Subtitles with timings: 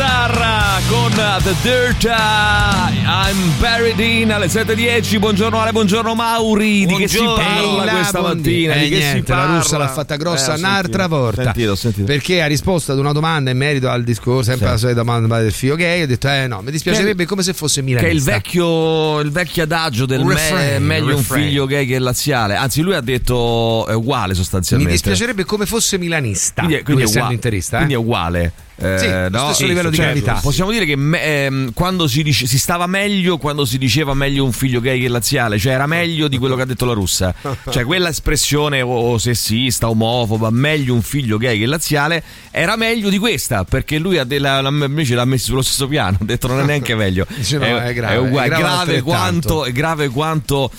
[0.00, 1.10] Avatar con
[1.42, 6.84] The Dirt I'm Buried In alle 7.10 buongiorno Ale, buongiorno Mauri.
[6.84, 8.74] Di che si parla là, questa mattina?
[8.74, 9.52] Eh, di che niente, si parla?
[9.52, 11.44] la russa l'ha fatta grossa Eh, un'altra volta.
[11.44, 12.04] Sentito, sentito.
[12.04, 14.72] perché ha risposto ad una domanda in merito al discorso sempre Sì.
[14.72, 16.02] la solita domanda del figlio gay.
[16.02, 18.32] Ho detto eh no mi dispiacerebbe come se fosse che è il milanista.
[18.32, 22.54] vecchio, il vecchio adagio del Un me- refrain, meglio un un figlio gay che laziale.
[22.54, 27.06] Anzi lui ha detto è uguale mi sostanzialmente dispiacerebbe come fosse milanista quindi, quindi è
[27.06, 27.78] uguale, interista eh?
[27.78, 30.20] quindi è uguale Eh, Sì, lo stesso livello di certo.
[30.20, 30.40] gravità.
[30.42, 34.44] Possiamo dire che me- ehm, quando si, dice- si stava meglio quando si diceva meglio
[34.44, 37.34] un figlio gay che laziale, cioè era meglio di quello che ha detto la russa.
[37.70, 43.08] Cioè quella espressione o, o sessista, omofoba, meglio un figlio gay che laziale, era meglio
[43.08, 46.46] di questa, perché lui ha della, la- invece l'ha messo sullo stesso piano, ha detto
[46.46, 47.26] non è neanche meglio.
[47.34, 50.70] Dice, no, è grave, è uguale, è grave grave quanto, è grave quanto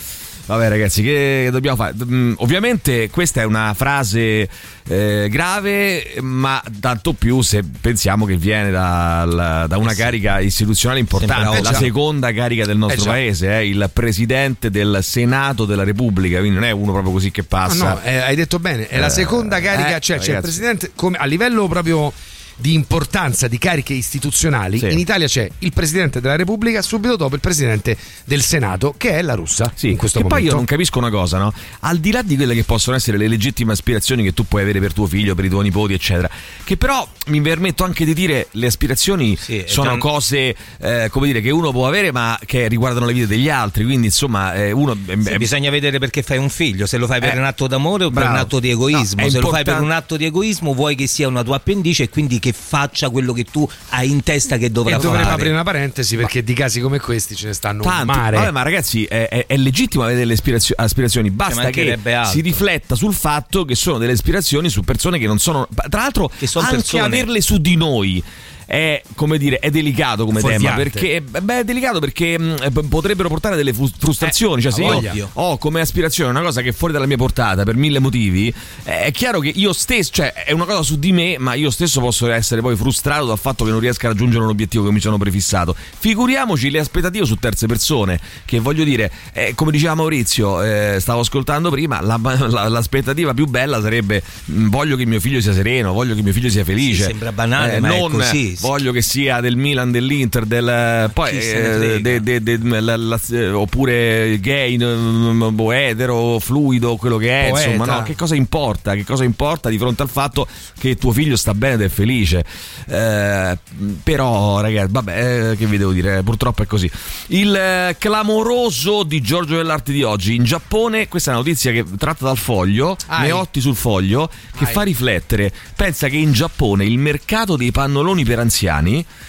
[0.48, 1.94] Vabbè ragazzi, che dobbiamo fare?
[2.06, 4.48] Mm, Ovviamente questa è una frase
[4.88, 11.52] eh, grave, ma tanto più se pensiamo che viene dal- da una carica istituzionale importante,
[11.52, 16.40] Sembra la seconda carica del nostro Eh paese, eh, il presidente del Senato della Repubblica,
[16.40, 17.90] quindi non è uno proprio così che No, passa.
[17.96, 20.92] no, eh, hai detto bene, è la Eh, seconda carica, eh, cioè c'è il presidente
[20.96, 22.14] come, a livello proprio
[22.60, 24.80] di importanza di cariche istituzionali.
[24.80, 24.92] Sì.
[24.92, 29.22] In Italia c'è il presidente della Repubblica, subito dopo il presidente del Senato, che è
[29.22, 30.52] la russa Sì, in questo che poi momento.
[30.54, 31.54] io non capisco una cosa, no?
[31.82, 34.80] Al di là di quelle che possono essere le legittime aspirazioni che tu puoi avere
[34.80, 36.30] per tuo figlio, per i tuoi nipoti, eccetera,
[36.64, 41.28] che però mi permetto anche di dire le aspirazioni Sì, sono tan- cose, eh, come
[41.28, 43.84] dire, che uno può avere, ma che riguardano la vita degli altri.
[43.84, 44.96] Quindi, insomma, eh, uno.
[44.96, 47.68] Sì, eh, bisogna vedere perché fai un figlio, se lo fai per Eh, un atto
[47.68, 48.34] d'amore o per bravo.
[48.36, 49.22] un atto di egoismo.
[49.22, 52.04] No, se lo fai per un atto di egoismo vuoi che sia una tua appendice
[52.04, 55.34] e quindi che faccia quello che tu hai in testa che E dovrà dovremmo fare.
[55.34, 58.06] aprire una parentesi perché di casi come questi ce ne stanno un Tanti.
[58.06, 58.38] mare.
[58.38, 62.96] Vabbè, ma ragazzi, è, è- è legittimo avere delle aspirazio- aspirazioni, basta che si rifletta
[62.96, 65.68] sul fatto che sono delle aspirazioni su persone che non sono.
[65.90, 67.04] Tra l'altro, Che sono anche persone.
[67.04, 68.24] averle su di noi.
[68.68, 70.90] È come dire, è delicato come tema Fuorviante.
[70.90, 74.62] perché beh, è delicato perché mh, eh, potrebbero portare delle frustrazioni.
[74.62, 77.76] cioè, se io ho come aspirazione una cosa che è fuori dalla mia portata per
[77.78, 81.38] mille motivi, eh, è chiaro che io stesso, cioè è una cosa su di me,
[81.40, 84.50] ma io stesso posso essere poi frustrato dal fatto che non riesca a raggiungere un
[84.50, 85.74] obiettivo che mi sono prefissato.
[85.98, 91.22] Figuriamoci le aspettative su terze persone, che voglio dire, eh, come diceva Maurizio, eh, stavo
[91.22, 95.94] ascoltando prima, la- la- l'aspettativa più bella sarebbe mh, voglio che mio figlio sia sereno,
[95.94, 97.04] voglio che mio figlio sia felice.
[97.04, 98.56] Sì, sembra banale, ma è non così.
[98.60, 102.96] Voglio che sia del Milan, dell'Inter, del poi se ne eh, de- de- de- la-
[102.98, 107.70] la- eh, oppure gay, o etero, fluido, quello che è, Poeta.
[107.70, 108.04] insomma, no?
[108.04, 108.96] Che cosa importa?
[108.96, 110.48] Che cosa importa di fronte al fatto
[110.78, 112.44] che tuo figlio sta bene ed è felice?
[112.88, 113.58] Eh,
[114.04, 116.90] però, ragazzi, vabbè, eh, che vi devo dire, purtroppo è così.
[117.28, 121.86] Il eh, clamoroso di Giorgio dell'Arte di oggi in Giappone, questa è una notizia che
[121.98, 123.28] tratta dal foglio, Ai.
[123.28, 124.72] Meotti sul foglio, che Ai.
[124.72, 125.52] fa riflettere.
[125.76, 128.47] Pensa che in Giappone il mercato dei pannoloni per anziani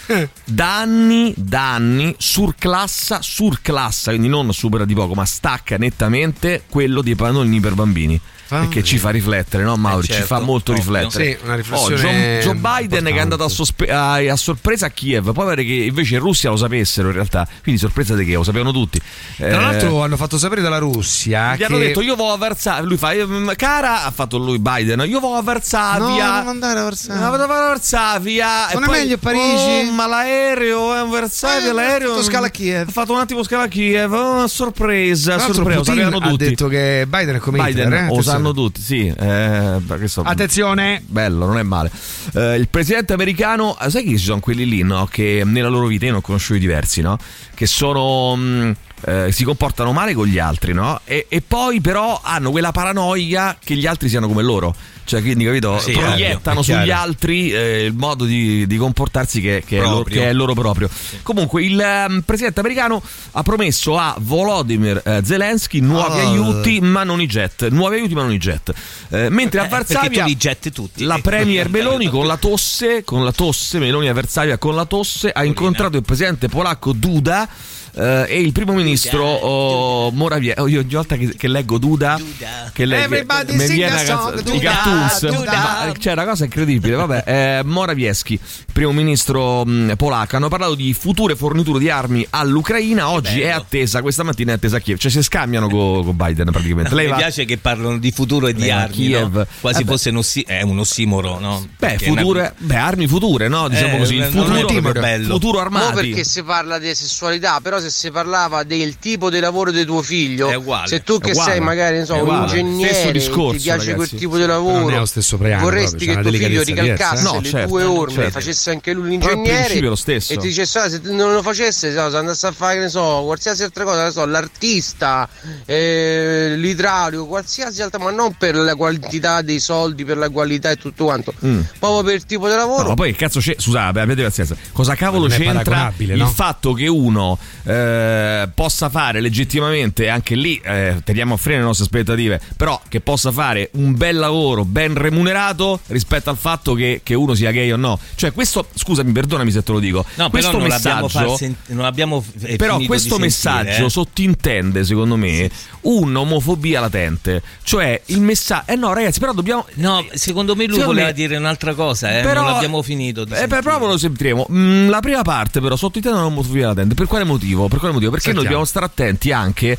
[0.07, 0.29] Eh.
[0.43, 7.01] da anni, da anni surclassa, surclassa, quindi non supera di poco, ma stacca nettamente quello
[7.01, 8.19] dei pannolini per bambini.
[8.51, 10.05] E che ci fa riflettere, no Mauri?
[10.05, 10.83] Eh, certo, ci fa molto ovvio.
[10.83, 11.23] riflettere.
[11.31, 13.53] Sì, una Oh, riflessione Joe, Joe Biden che è andato a, importante.
[13.53, 17.13] sospe- a- a sorpresa a Kiev, poi pare che invece in Russia lo sapessero in
[17.13, 18.99] realtà, quindi sorpresa di che lo sapevano tutti.
[19.37, 22.37] Tra Eh, l'altro hanno fatto sapere dalla Russia gli che hanno detto io vo a
[22.37, 26.37] Varsavia, lui fa "Ehm, cara, ha fatto lui Biden, io vo a No, Varsavia.
[26.39, 27.21] non andare a Varsavia.
[27.23, 28.67] No, vado a Varsavia.
[28.73, 29.87] Non è poi, meglio Parigi?
[29.87, 32.87] Oh, ma l'aereo è a Varsavia, Eh, l'aereo ha fatto scala a Kiev.
[32.87, 36.45] Ha fatto un attimo scala a Kiev, oh, sorpresa, sorpresa, lo Putin sapevano ha tutti.
[36.49, 38.07] detto che Biden è come Biden Hitler, eh?
[38.41, 39.07] Sanno tutti, sì.
[39.07, 41.01] eh, so- Attenzione.
[41.05, 41.91] Bello, non è male.
[42.33, 45.07] Eh, il presidente americano, eh, sai che ci sono quelli lì, no?
[45.09, 47.17] Che nella loro vita, io ne ho conosciuti diversi, no?
[47.53, 48.35] Che sono.
[48.35, 50.99] mh, eh, si comportano male con gli altri, no?
[51.05, 54.75] E, e poi però hanno quella paranoia che gli altri siano come loro.
[55.09, 55.79] Cioè, quindi, capito?
[55.79, 60.21] Sì, Proiettano sugli altri eh, il modo di, di comportarsi che, che è loro, Proprio.
[60.21, 60.89] che è loro proprio.
[61.23, 63.01] Comunque, il ehm, presidente americano
[63.31, 66.29] ha promesso a Volodymyr eh, Zelensky nuovi Oh.
[66.29, 67.69] aiuti, ma non i jet.
[67.69, 68.71] Nuovi aiuti, ma non i jet.
[69.09, 71.03] Eh, mentre a Eh, Varsavia li getti tutti.
[71.03, 75.31] la premier Meloni con la tosse, con la tosse, Meloni a Varsavia con la tosse,
[75.31, 77.49] ha incontrato il presidente polacco Duda.
[77.95, 80.59] Eh, e il primo ministro oh, Morawiecki.
[80.59, 82.69] Oh, io ogni volta che, che leggo Duda, Duda.
[82.73, 85.27] che leggo, Everybody mi viene a Duda, i cartoons.
[85.29, 85.51] Duda.
[85.51, 86.95] Ma, cioè, una cosa incredibile.
[86.95, 88.39] Vabbè, eh, Morawiecki, il
[88.73, 93.09] primo ministro mh, polacco, hanno parlato di future forniture di armi all'Ucraina.
[93.09, 94.97] Oggi è attesa, questa mattina è attesa a Kiev.
[94.97, 96.93] Cioè, si scambiano con Biden praticamente.
[96.95, 99.35] Lei Mi va- piace che parlano di futuro e di Lei armi, Kiev.
[99.35, 99.47] no?
[99.61, 101.67] quasi Eh fosse un ossi- è un ossimoro, no?
[101.77, 103.67] Beh, è una- future, beh, armi future, no?
[103.67, 104.15] Diciamo Eh, così.
[104.15, 105.33] Il non è futuro, bello.
[105.33, 105.93] futuro No, armati.
[106.09, 109.85] perché si parla di sessualità, però però se si parlava del tipo di lavoro di
[109.85, 110.87] tuo figlio, È uguale.
[110.87, 111.51] se tu che uguale.
[111.51, 113.93] sei magari non so, un ingegnere, discorso, ti piace ragazzi.
[114.09, 117.15] quel tipo di lavoro, non è lo stesso preambolo, vorresti proprio, che tuo figlio ricalcasse
[117.15, 117.31] diversa.
[117.31, 118.27] No, le certo, tue orme certo.
[118.27, 120.33] e facesse anche lui l'ingegnere principio è lo stesso.
[120.33, 123.21] e ti dicesse "Ah, se non lo facesse no, se andasse a fare ne so
[123.25, 125.27] qualsiasi altra cosa so, l'artista
[125.65, 130.75] eh, l'idraulico qualsiasi altra ma non per la quantità dei soldi per la qualità e
[130.75, 131.61] tutto quanto Mm.
[131.79, 133.55] proprio per il tipo di No, lavoro ma poi che cazzo c'è?
[133.57, 134.55] Scusate, avete pazienza.
[134.73, 136.27] Cosa cavolo c'entra il no?
[136.27, 137.37] fatto che uno
[137.69, 142.99] eh, possa fare legittimamente, anche lì eh, teniamo a freno le nostre aspettative, però che
[142.99, 147.71] possa fare un bel lavoro ben remunerato rispetto al fatto che, che uno sia gay
[147.71, 147.99] o no?
[148.15, 150.03] Cioè, questo, scusami, perdonami se te lo dico.
[150.15, 151.07] No, questo non messaggio.
[151.09, 153.89] far sen- non abbiamo eh, Però questo messaggio eh.
[153.89, 155.49] sottintende, secondo me,
[155.81, 157.41] un'omofobia latente.
[157.63, 158.71] Cioè, il messaggio.
[158.71, 159.65] Eh no, ragazzi, però dobbiamo.
[159.75, 162.21] No, secondo me lui Secondo voleva me- dire un'altra cosa, eh.
[162.21, 164.47] Però- non l'abbiamo finito di Eh, però lo sentiremo.
[164.51, 166.95] Mm, la prima parte, però, sottintende un'omofobia latente.
[166.95, 167.58] Per quale motivo?
[167.67, 168.11] Per quale motivo?
[168.11, 168.63] Perché noi Sentiamo.
[168.63, 169.77] dobbiamo stare attenti anche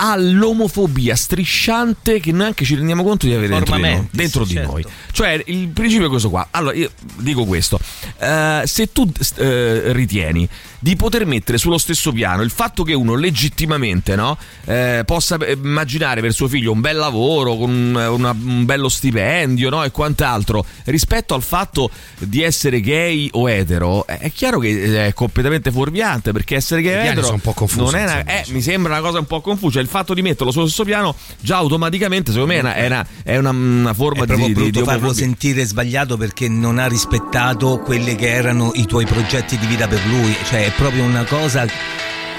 [0.00, 4.08] all'omofobia strisciante che neanche ci rendiamo conto di avere dentro di noi.
[4.12, 4.70] Dentro di certo.
[4.70, 4.84] noi.
[5.12, 6.46] Cioè, il principio è questo qua.
[6.52, 7.80] Allora, io dico questo.
[8.18, 10.48] Eh, se tu eh, ritieni
[10.80, 15.58] di poter mettere sullo stesso piano il fatto che uno legittimamente no, eh, possa eh,
[15.60, 19.90] immaginare per suo figlio un bel lavoro con un, una- un bello stipendio no, e
[19.90, 26.30] quant'altro rispetto al fatto di essere gay o etero è chiaro che è completamente fuorviante
[26.30, 28.92] perché essere gay o etero sono un po' confusi, non è una- eh, mi sembra
[28.92, 32.52] una cosa un po' confusa il fatto di metterlo sullo stesso piano già automaticamente secondo
[32.52, 35.12] me è una, è una- è una- una forma È di, di, brutto di farlo
[35.12, 40.00] sentire sbagliato perché non ha rispettato quelli che erano i tuoi progetti di vita per
[40.06, 40.36] lui.
[40.48, 41.66] Cioè, è proprio una cosa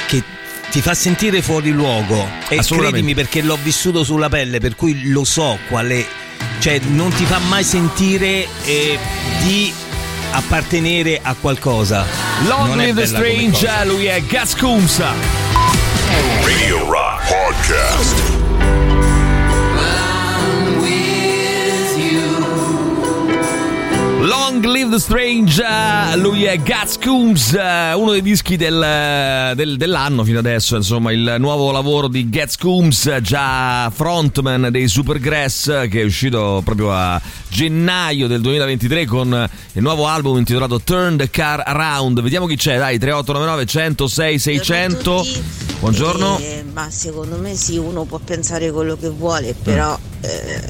[0.07, 0.23] che
[0.71, 2.25] ti fa sentire fuori luogo.
[2.47, 6.05] E credimi perché l'ho vissuto sulla pelle, per cui lo so qual è.
[6.59, 8.97] Cioè, non ti fa mai sentire eh,
[9.43, 9.73] di
[10.31, 12.05] appartenere a qualcosa.
[12.05, 14.21] È live the strange lui è
[14.57, 15.01] Coombs
[16.45, 18.48] Radio Rock Podcast.
[24.29, 29.75] Long Live the Strange, eh, lui è Gaz Coombs, eh, uno dei dischi del- del-
[29.75, 35.87] dell'anno fino adesso, insomma il nuovo lavoro di Gaz Coombs, eh, già frontman dei Supergrass
[35.89, 41.31] che è uscito proprio a gennaio del 2023 con il nuovo album intitolato Turn the
[41.31, 45.25] Car Around, vediamo chi c'è, dai 3899 106 600,
[45.79, 46.37] buongiorno.
[46.37, 50.61] Eh, ma secondo me sì, uno può pensare quello che vuole, però eh,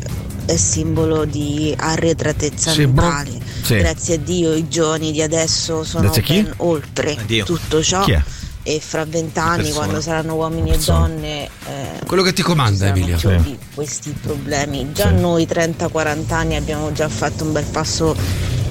[0.49, 3.01] è simbolo di arretratezza Sì, boh.
[3.01, 3.39] mentale.
[3.61, 3.77] Sì.
[3.77, 7.45] Grazie a Dio i giovani di adesso sono ben oltre Addio.
[7.45, 8.03] tutto ciò.
[8.03, 8.21] Chi è?
[8.61, 13.17] E fra vent'anni, quando saranno uomini e donne, eh, Quello che ti comanda, Emilia.
[13.17, 13.57] Sì.
[13.73, 14.91] questi problemi.
[14.93, 15.19] Già Sì.
[15.19, 18.15] noi 30-40 anni abbiamo già fatto un bel passo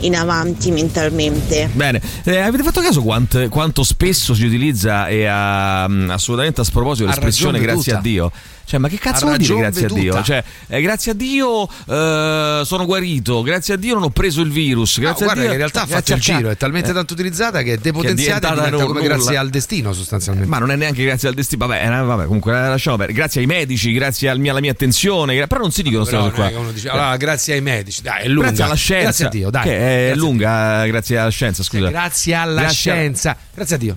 [0.00, 1.68] in avanti mentalmente.
[1.72, 6.64] Bene, eh, avete fatto caso quant- quanto spesso si utilizza e a- mm, assolutamente a
[6.64, 8.00] sproposito l'espressione grazie a.
[8.00, 8.30] Dio?
[8.68, 9.96] Cioè, ma che cazzo vuol dire grazie a Dio?
[9.96, 10.22] veduta.
[10.22, 14.50] Cioè, eh, grazie a Dio eh, sono guarito, grazie a Dio non ho preso il
[14.50, 14.98] virus.
[14.98, 16.92] No, Grazie a guarda Dio, che in realtà ha fatto il a giro, è talmente
[16.92, 19.14] tanto utilizzata che è depotenziata e diventata diventa come nulla.
[19.14, 20.48] grazie al destino sostanzialmente.
[20.50, 23.16] Ma non è neanche grazie al destino, vabbè, eh, vabbè comunque eh, lasciamo perdere.
[23.18, 26.30] Grazie ai medici, grazie al mia- alla mia attenzione, però non si dicono queste cose
[26.30, 26.48] è qua.
[26.66, 28.48] che dice, allora, grazie ai medici, dai, è lunga.
[28.48, 29.62] Grazie alla scienza, Grazie a Dio, dai.
[29.62, 31.88] che è Grazie a lunga, grazie alla scienza, scusa.
[31.88, 33.36] Grazie alla Grazie a- scienza.
[33.54, 33.96] Grazie a Dio.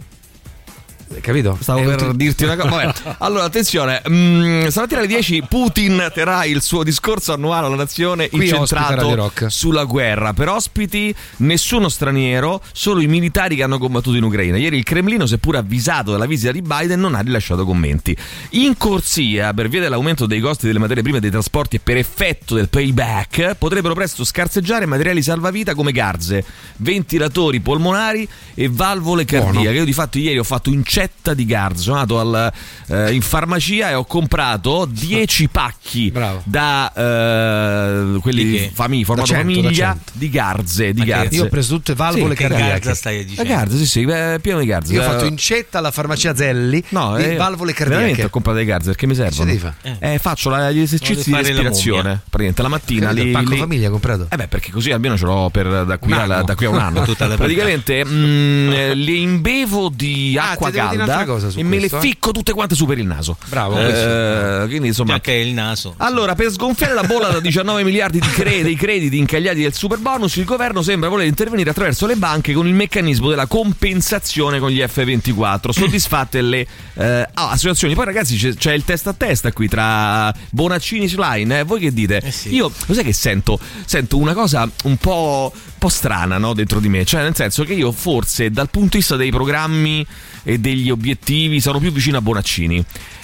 [1.19, 1.58] Capito?
[1.60, 2.94] Stavo un per dirti una cosa.
[3.20, 4.01] Allora, attenzione.
[4.10, 9.84] mm, stamattina alle 10 Putin terrà il suo discorso annuale alla nazione Qui incentrato sulla
[9.84, 10.34] guerra.
[10.34, 14.58] Per ospiti nessuno straniero, solo i militari che hanno combattuto in Ucraina.
[14.58, 18.15] Ieri il Cremlino, seppur avvisato della visita di Biden, non ha rilasciato commenti.
[18.51, 21.98] In corsia, per via dell'aumento dei costi delle materie prime e dei trasporti e per
[21.98, 26.44] effetto del payback, potrebbero presto scarseggiare materiali salvavita come garze,
[26.77, 29.77] ventilatori polmonari e valvole cardiache.
[29.77, 30.70] Io di fatto ieri ho fatto
[31.01, 32.51] incetta di garze, sono andato al,
[32.88, 36.41] eh, in farmacia e ho comprato 10 pacchi Bravo.
[36.46, 38.72] da eh, quelli Di che?
[38.74, 40.12] famiglia, formato Da cento, da famiglia cento.
[40.13, 41.36] di garze, di garze.
[41.36, 42.72] Io ho preso tutte valvole Sì, Che cardiache.
[42.72, 43.53] garza stai La dicendo?
[43.53, 44.93] garza, sì, sì, eh, pieno di garze.
[44.93, 48.24] Io ho Eh, fatto incetta alla farmacia Zelli No, di eh, valvole Veramente cardiache.
[48.25, 49.46] ho comprato le garze perché mi servono.
[49.46, 49.98] devi fare?
[50.00, 52.10] Eh, faccio la- gli esercizi di la respirazione.
[52.29, 54.27] Praticamente la mattina li, Il pacco li- famiglia comprato?
[54.29, 56.77] Eh beh, perché così almeno ce l'ho per da qui, alla- da qui a un
[56.77, 57.05] anno.
[57.22, 61.75] La Praticamente mm, eh, le imbevo di Ah, acqua dire calda cosa su e me
[61.75, 62.01] le questo, eh?
[62.01, 63.38] ficco tutte quante su per il naso.
[63.48, 65.13] Bravo, Eh, quindi insomma.
[65.13, 65.93] Già che è il naso.
[65.98, 70.00] Allora, per sgonfiare la bolla da 19 miliardi di cre- dei crediti incagliati del super
[70.00, 74.69] bonus, il governo sembra voler intervenire attraverso le banche con il meccanismo della compensazione con
[74.69, 77.93] gli F24, soddisfatte le eh, ah, associazioni.
[77.93, 81.60] Poi, ragazzi, c'è, c'è il testa a testa qui tra Bonaccini e Slime.
[81.60, 81.63] Eh?
[81.63, 82.17] Voi che dite?
[82.17, 82.53] Eh sì.
[82.53, 83.60] Io, lo sai che sento?
[83.86, 86.53] Sento una cosa un po', un po' strana no?
[86.53, 90.05] dentro di me, cioè, nel senso che io forse dal punto di vista dei programmi
[90.43, 92.84] e degli obiettivi, sono più vicino a Bonaccini.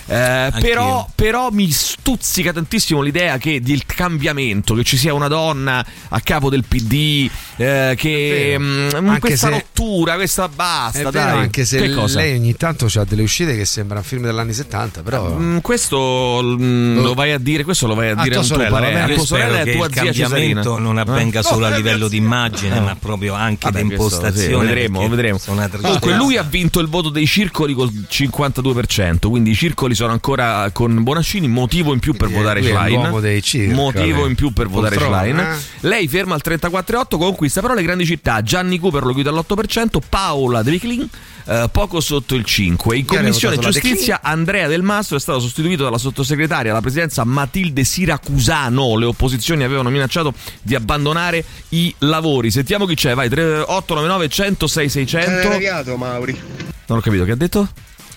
[0.09, 5.85] Eh, però, però mi stuzzica tantissimo l'idea che del cambiamento, che ci sia una donna
[6.09, 8.63] a capo del PD, eh, che vero.
[9.01, 11.37] mm, Anche questa se- rottura, questa basta, vero, dai.
[11.39, 12.19] anche se che cosa?
[12.21, 15.35] lei ogni tanto ha delle uscite che sembrano film degli anni 70, però.
[15.37, 18.47] Mm, questo mm, lo vai a dire, questo lo vai a A dire a tuo
[18.47, 20.29] sorella, parere, a tua sorella e che a tua il zia Cesarina.
[20.61, 21.43] cambiamento non avvenga Eh?
[21.43, 24.63] solo a livello di immagine, ma proprio anche Vabbè, di questo, impostazione.
[24.63, 25.37] sì, vedremo, vedremo.
[25.81, 30.69] Comunque lui ha vinto il voto dei circoli col 52%, quindi i circoli sono ancora
[30.71, 33.09] con Bonaccini, motivo in più per Eh, votare Schlein.
[33.73, 35.39] Motivo in più per votare Schlein.
[35.39, 35.55] eh?
[35.81, 38.41] Lei ferma al 34,8, conquista però le grandi città.
[38.41, 41.09] Gianni Cooper lo chiude all'8%, Paola De Viclin
[41.45, 42.95] eh, poco sotto il 5.
[42.95, 47.23] In Chi aveva commissione giustizia Andrea Del Mastro è stato sostituito dalla sottosegretaria alla presidenza
[47.23, 48.95] Matilde Siracusano.
[48.97, 52.51] Le opposizioni avevano minacciato di abbandonare i lavori.
[52.51, 55.47] Sentiamo chi c'è, vai 3, 899 106 600.
[55.47, 56.39] arrabbiato Mauri.
[56.87, 57.67] Non ho capito che ha detto?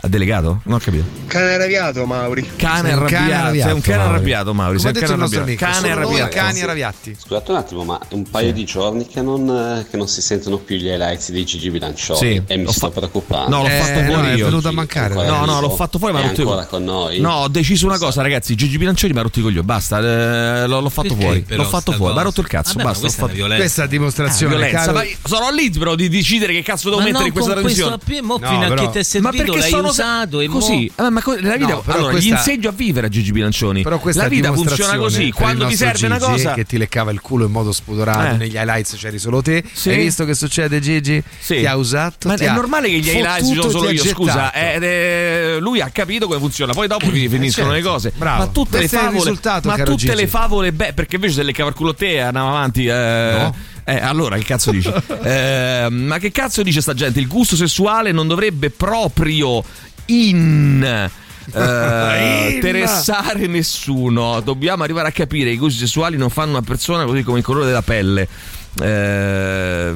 [0.02, 0.60] Ha delegato?
[0.64, 1.04] Non ho capito.
[1.26, 2.48] Cane arrabbiato Mauri.
[2.56, 3.68] Cane Sei un cane arrabbiato.
[3.68, 4.12] Sei un cane Mauri.
[4.14, 4.78] arrabbiato, Mauri.
[4.78, 5.54] Sei un cane arrabbiato.
[5.56, 6.28] Cane arrabbiato.
[6.34, 7.16] cani arrabbiati.
[7.18, 10.22] Scusate un attimo, ma è un paio di giorni che non, eh, che non si
[10.22, 13.54] sentono più gli highlights di Gigi Bilancioni Sì, e mi l'ho sto fa- preoccupando.
[13.56, 14.44] No, l'ho Eh, fatto no, fuori è io.
[14.46, 15.14] venuto a mancare.
[15.14, 17.20] No, no, l'ho fatto fuori, ma È non ti- ancora con noi?
[17.20, 18.54] No, ho deciso una cosa, ragazzi.
[18.54, 19.66] Gigi Bilancioni mi ha rotto i coglioni.
[19.66, 21.40] Basta, eh, l'ho, l'ho fatto fuori.
[21.42, 22.14] però L'ho fatto fuori.
[22.14, 22.72] Mi ha rotto il cazzo.
[22.78, 23.00] Ma basta.
[23.00, 24.56] Questa è è dimostrazione.
[24.72, 27.90] Ma io sono libero di decidere che cazzo devo Ma mettere in questa trasmissione.
[27.90, 30.90] No, però- è Ma perché sono usato e mo- così?
[30.96, 33.30] Eh, ma co- la vita, No, però allora, questa- gli insegno a vivere a Gigi
[33.32, 33.82] Bilancioni.
[33.82, 35.30] Però questa la vita funziona così.
[35.30, 38.36] Quando ti serve una Gigi cosa, che ti leccava il culo in modo spudorato Eh.
[38.38, 39.62] negli highlights c'eri solo te.
[39.72, 39.90] Sì.
[39.90, 41.22] Hai visto che succede Gigi?
[41.38, 41.58] Sì.
[41.58, 42.28] Ti ha usato.
[42.28, 44.52] Ma è ha normale che gli highlights ci sono solo io, scusa.
[44.52, 46.72] è- lui ha capito come funziona.
[46.72, 48.12] Poi dopo fi- finiscono certo, le cose.
[48.16, 48.38] bravo.
[48.44, 49.38] Ma tutte Questo le favole.
[49.64, 52.48] ma tutte le favole, beh, perché invece se le cava il culo a te andiamo
[52.48, 52.86] avanti.
[52.86, 53.54] eh, No.
[53.84, 54.92] Eh, allora, che cazzo dici?
[55.22, 57.20] Eh, ma che cazzo dice sta gente?
[57.20, 59.62] Il gusto sessuale non dovrebbe proprio
[60.06, 60.82] in.
[61.52, 64.40] eh, interessare nessuno.
[64.40, 67.44] Dobbiamo arrivare a capire che i gusti sessuali non fanno una persona così come il
[67.44, 68.28] colore della pelle.
[68.80, 69.92] Eh,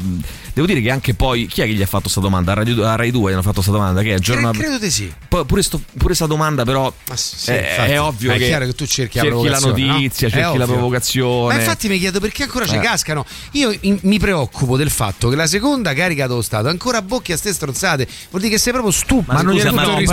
[0.54, 2.52] devo dire che anche poi chi è che gli ha fatto questa domanda?
[2.52, 4.78] A, Radio, a Rai 2 gli hanno fatto questa domanda che è giorno Cre- credo
[4.78, 5.12] di sì.
[5.28, 7.90] poi pure, sto, pure sta domanda però Ma sì, è, infatti.
[7.90, 9.66] è ovvio Ma è che chiaro che tu cerchi la la no?
[9.66, 11.54] notizia, È cerchi la provocazione.
[11.54, 12.80] Ma infatti mi chiedo perché ancora ci Eh.
[12.80, 13.25] cascano.
[13.52, 17.37] Io in- mi preoccupo del fatto che la seconda carica dello Stato ancora bocchi a
[17.37, 18.06] ste stronzate.
[18.30, 19.32] Vuol dire che sei proprio stupido.
[19.32, 20.04] Ma non scusa, gliene ma no, non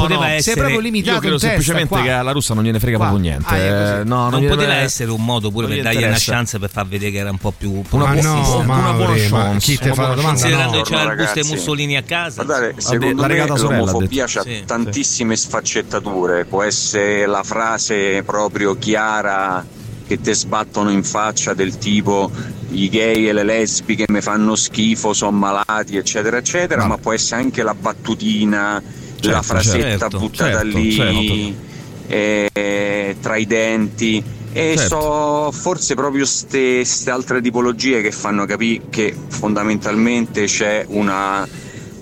[0.00, 0.24] poteva no.
[0.24, 2.02] essere- sei proprio limitato Io credo semplicemente qua.
[2.02, 3.06] che alla russa non gliene frega Qua.
[3.08, 3.48] proprio niente.
[3.52, 4.00] Ah, è così.
[4.00, 6.58] Eh, no, non gliene poteva essere un modo pure non per gli dargli una chance
[6.58, 9.28] per far vedere che era un po' più Una Ma buona- no, una buona Mauri,
[9.28, 10.22] ma chance, chi te una la domanda?
[10.40, 10.82] considerando No.
[10.82, 11.44] che il busto e.
[11.44, 14.62] Mussolini a casa Guardate, secondo l'ha me l'omofobia ha Sì.
[14.66, 16.44] tantissime sfaccettature.
[16.44, 19.64] Può essere la frase proprio chiara
[20.06, 22.30] che te sbattono in faccia del tipo
[22.70, 27.42] i gay e le lesbiche mi fanno schifo, sono malati, eccetera, eccetera, ma, può essere
[27.42, 28.82] anche la battutina,
[29.20, 31.66] la frasetta certo, buttata certo, lì certo.
[32.08, 34.24] eh, tra i denti.
[34.52, 35.00] E Certo.
[35.00, 41.46] so forse proprio queste altre tipologie che fanno capire che fondamentalmente c'è una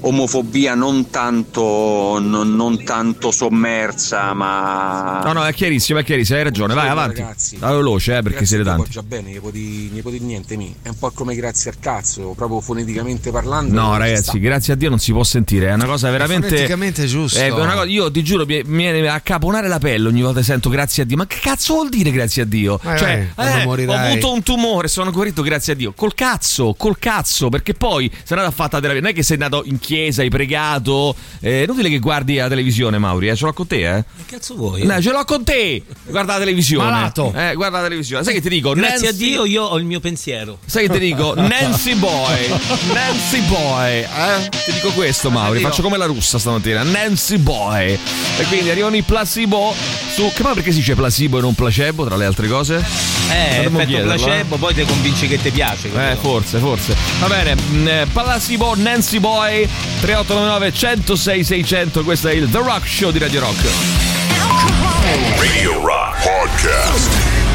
[0.07, 6.45] omofobia non tanto, non, non tanto sommersa, ma No, no, è chiarissimo, è chiarissimo, hai
[6.45, 6.75] ragione.
[6.75, 7.21] Vai avanti.
[7.21, 7.57] ragazzi.
[7.57, 8.91] Vai veloce, eh, perché siete tanti.
[8.91, 10.75] già bene, ne può di, ne niente mi.
[10.83, 13.73] È un po' come grazie al cazzo, proprio foneticamente parlando.
[13.73, 15.69] No, ragazzi, grazie a Dio non si può sentire.
[15.69, 16.49] È una cosa veramente.
[16.49, 17.39] foneticamente giusto.
[17.39, 20.45] È una cosa, io ti giuro, mi viene a caponare la pelle ogni volta che
[20.45, 21.17] sento grazie a Dio.
[21.17, 22.79] Ma che cazzo vuol dire grazie a Dio?
[22.83, 25.93] Eh, cioè, quando eh, ho avuto un tumore, sono guarito grazie a Dio.
[25.93, 29.01] Col cazzo, col cazzo, perché poi sei andato a fare la terapia.
[29.01, 31.15] Non è che sei andato in chiesa, hai pregato.
[31.41, 34.05] Eh, inutile che guardi la televisione, Mauri, eh, ce l'ho con te, eh.
[34.17, 34.85] Che cazzo vuoi?
[34.85, 35.83] No, ce l'ho con te.
[36.05, 36.91] Guarda la televisione.
[36.91, 37.33] Malato.
[37.37, 38.25] Eh, guarda la televisione.
[38.25, 38.73] Sai che ti dico?
[38.73, 40.59] Grazie a Nancy- Dio io ho il mio pensiero.
[40.65, 41.35] Sai che ti dico?
[41.41, 42.49] Nancy Boy.
[42.93, 43.91] Nancy Boy.
[44.01, 44.49] Eh?
[44.65, 45.61] Ti dico questo, Mauri.
[45.61, 46.83] Faccio come la russa stamattina.
[46.83, 47.99] Nancy Boy.
[48.39, 49.75] E quindi arrivano i placebo
[50.15, 50.31] su.
[50.35, 52.77] Che poi perché si dice placebo e non placebo, tra le altre cose?
[52.77, 55.89] Eh, Dovremmo effetto chiederlo, placebo, poi ti convinci che ti piace.
[55.95, 56.95] Eh, forse, forse.
[57.21, 57.55] Va bene.
[57.57, 59.69] mm, eh, Placebo, Nancy Boy.
[60.01, 62.05] 3899 106 600.
[62.05, 63.65] Questo è il The Rock Show di Radio Rock.
[65.39, 67.46] Radio Rock Podcast.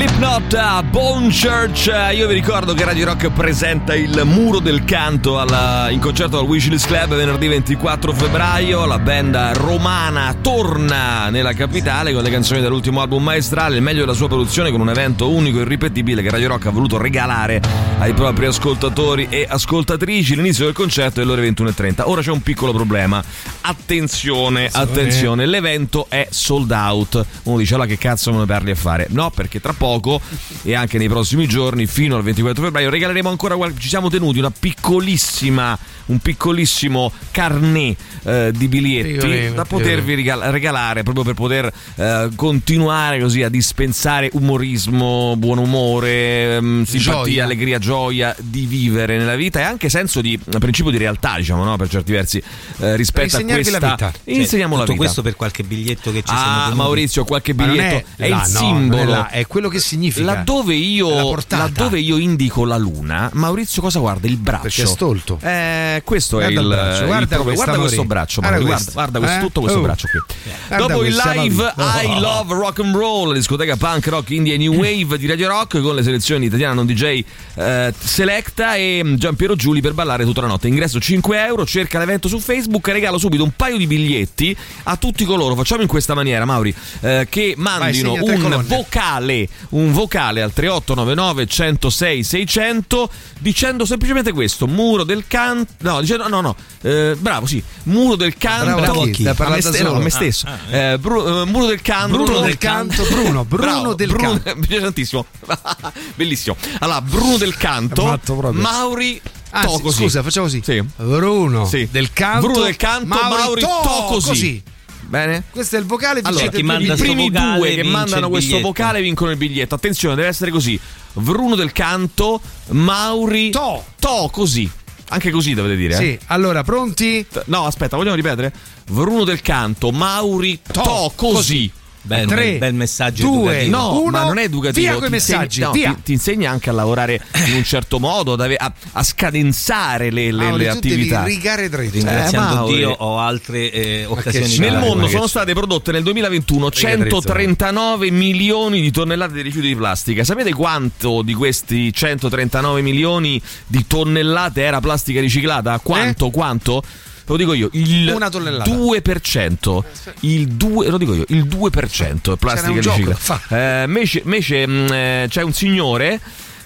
[0.00, 1.92] Slipknot Bone Church.
[2.14, 6.46] Io vi ricordo che Radio Rock presenta il Muro del Canto alla- in concerto al
[6.46, 8.86] Wishlist Club venerdì 24 febbraio.
[8.86, 14.14] La band romana torna nella capitale con le canzoni dell'ultimo album maestrale, il meglio della
[14.14, 17.60] sua produzione con un evento unico e irripetibile che Radio Rock ha voluto regalare
[17.98, 20.34] ai propri ascoltatori e ascoltatrici.
[20.34, 22.04] L'inizio del concerto è alle ore 21.30.
[22.06, 23.22] Ora c'è un piccolo problema.
[23.60, 27.22] Attenzione, attenzione, l'evento è sold out.
[27.42, 29.06] Uno dice allora che cazzo me ne parli a fare?
[29.10, 30.20] No, perché tra poco poco
[30.62, 34.50] e anche nei prossimi giorni fino al 24 febbraio regaleremo ancora ci siamo tenuti una
[34.50, 41.72] piccolissima un piccolissimo carnet eh, di biglietti Piccolino, da potervi regal- regalare proprio per poter
[41.96, 47.44] eh, continuare così a dispensare umorismo, buon umore, ehm, simpatia, Gioia.
[47.44, 51.76] allegria, gioia di vivere nella vita e anche senso di principio di realtà, diciamo, no?
[51.76, 52.42] per certi versi
[52.78, 54.12] eh, rispetto a questa la vita.
[54.12, 55.04] Cioè, insegniamo la tutto vita.
[55.04, 56.76] questo per qualche biglietto che ci siamo Ah, tenuti.
[56.76, 59.02] Maurizio, qualche biglietto è è, là, il no, simbolo.
[59.02, 60.24] è là, è quello che significa.
[60.26, 64.26] Laddove io, laddove io indico la luna, Maurizio cosa guarda?
[64.26, 64.62] Il braccio.
[64.62, 65.38] Perché è stolto.
[65.42, 68.92] Eh, questo Guarda è il il, braccio, il guarda questa, guarda questo braccio, Guarda questo.
[68.92, 69.40] guarda, guarda Eh?
[69.40, 69.82] tutto questo Oh.
[69.82, 70.20] braccio qui.
[70.68, 72.06] Guarda Dopo il live Mauri.
[72.06, 75.48] I Love Rock and Roll, la discoteca punk rock indie e new wave di Radio
[75.48, 77.22] Rock con le selezioni italiana non DJ
[77.54, 80.68] eh, Selecta e Giampiero Giuli per ballare tutta la notte.
[80.68, 85.24] Ingresso 5 euro, cerca l'evento su Facebook, regalo subito un paio di biglietti a tutti
[85.24, 85.54] coloro.
[85.54, 88.62] Facciamo in questa maniera, Mauri, eh, che mandino segna tre un colonne.
[88.66, 96.28] vocale, un vocale al 3899 106 600 dicendo semplicemente questo, muro del canto, no, dicendo
[96.28, 99.26] no, no, eh, bravo, sì, muro del canto Bravo a chi?
[99.26, 100.46] A me, ste- no, a me stesso.
[100.70, 104.56] Eh, Bru- eh, muro del canto Bruno del Canto, Bruno, Bruno Bravo, del Bruno- Canto.
[104.60, 105.26] mi piace tantissimo.
[106.14, 106.56] Bellissimo.
[106.80, 108.18] Allora, Bruno del Canto.
[108.52, 109.20] Mauri
[109.52, 110.02] Ah, to sì, così.
[110.02, 110.62] scusa, facciamo così.
[110.64, 110.80] Sì.
[110.96, 111.88] Bruno Sì.
[111.90, 112.46] del Canto.
[112.46, 114.62] Bruno del Canto, Mauri, to così.
[115.10, 115.42] Bene?
[115.50, 118.60] Questo è il vocale Allora, dicete chi manda i primi vocale due che mandano questo
[118.60, 119.74] vocale vincono il biglietto.
[119.74, 120.78] Attenzione, deve essere così.
[121.14, 123.84] Bruno del Canto, Mauri To.
[123.98, 124.70] to così.
[125.08, 125.94] Anche così dovete dire.
[125.94, 125.96] eh.
[125.96, 127.26] Sì, allora pronti?
[127.46, 128.52] No, aspetta, vogliamo ripetere?
[128.88, 131.68] Bruno del Canto, Mauri to, To, così.
[132.02, 133.76] Bel, Tre, bel, messaggio due, educativo.
[133.76, 134.80] No, Uno, ma non è educativo.
[134.80, 135.70] via coi ti insegna- messaggi, no.
[135.70, 140.44] Ti, ti insegna anche a lavorare in un certo modo, a, a scadenzare le, le-
[140.44, 141.20] Mauri, le attività.
[141.22, 141.92] devi rigare dritto.
[141.94, 142.74] Ringraziando Eh.
[142.76, 144.58] Dio ho altre eh, occasioni.
[144.58, 145.28] Nel mondo sono c'è?
[145.28, 150.24] state prodotte nel 2021 Riga dritto, 139 milioni di tonnellate di rifiuti di plastica.
[150.24, 155.78] Sapete quanto di questi 139 milioni di tonnellate era plastica riciclata?
[155.80, 156.30] Quanto?
[156.30, 156.82] Quanto?
[157.26, 158.12] Lo dico io, il Eh?
[158.12, 158.70] Una tonnellata.
[158.70, 159.82] 2%.
[160.20, 163.40] Il 2, lo dico io, il 2% è plastica riciclata.
[163.48, 166.20] Eh, invece invece, mh, eh, c'è un signore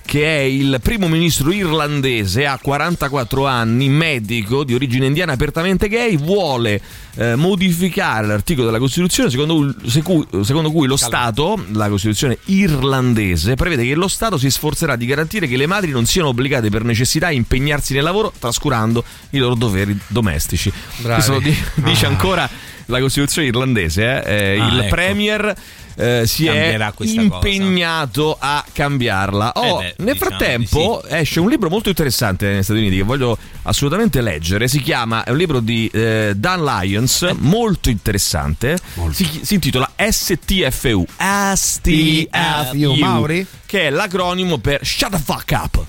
[0.06, 6.16] che è il primo ministro irlandese, ha 44 anni, medico di origine indiana apertamente gay,
[6.18, 6.80] vuole
[7.16, 13.54] eh, modificare l'articolo della Costituzione secondo, cui- secu- secondo cui lo Stato, la Costituzione irlandese,
[13.54, 16.84] prevede che lo Stato si sforzerà di garantire che le madri non siano obbligate per
[16.84, 20.70] necessità a impegnarsi nel lavoro trascurando i loro doveri domestici.
[20.98, 21.14] Bravi.
[21.14, 22.10] Questo lo di- dice Ah.
[22.10, 22.48] ancora
[22.86, 24.22] la Costituzione irlandese.
[24.22, 24.54] eh.
[24.54, 24.88] Eh, Ah, il ecco.
[24.94, 25.54] Premier
[25.96, 29.52] eh, si è Cambierà impegnato a cambiarla.
[29.54, 33.02] Oh, Eh beh, nel diciamo frattempo esce un libro molto interessante negli Stati Uniti che
[33.02, 34.68] voglio assolutamente leggere.
[34.68, 38.78] Si chiama, è un libro di eh, Dan Lyons, molto interessante.
[39.10, 41.06] Si, si intitola STFU.
[41.54, 42.94] STFU.
[42.94, 43.46] Mauri?
[43.66, 45.84] Che è l'acronimo per Shut the fuck up.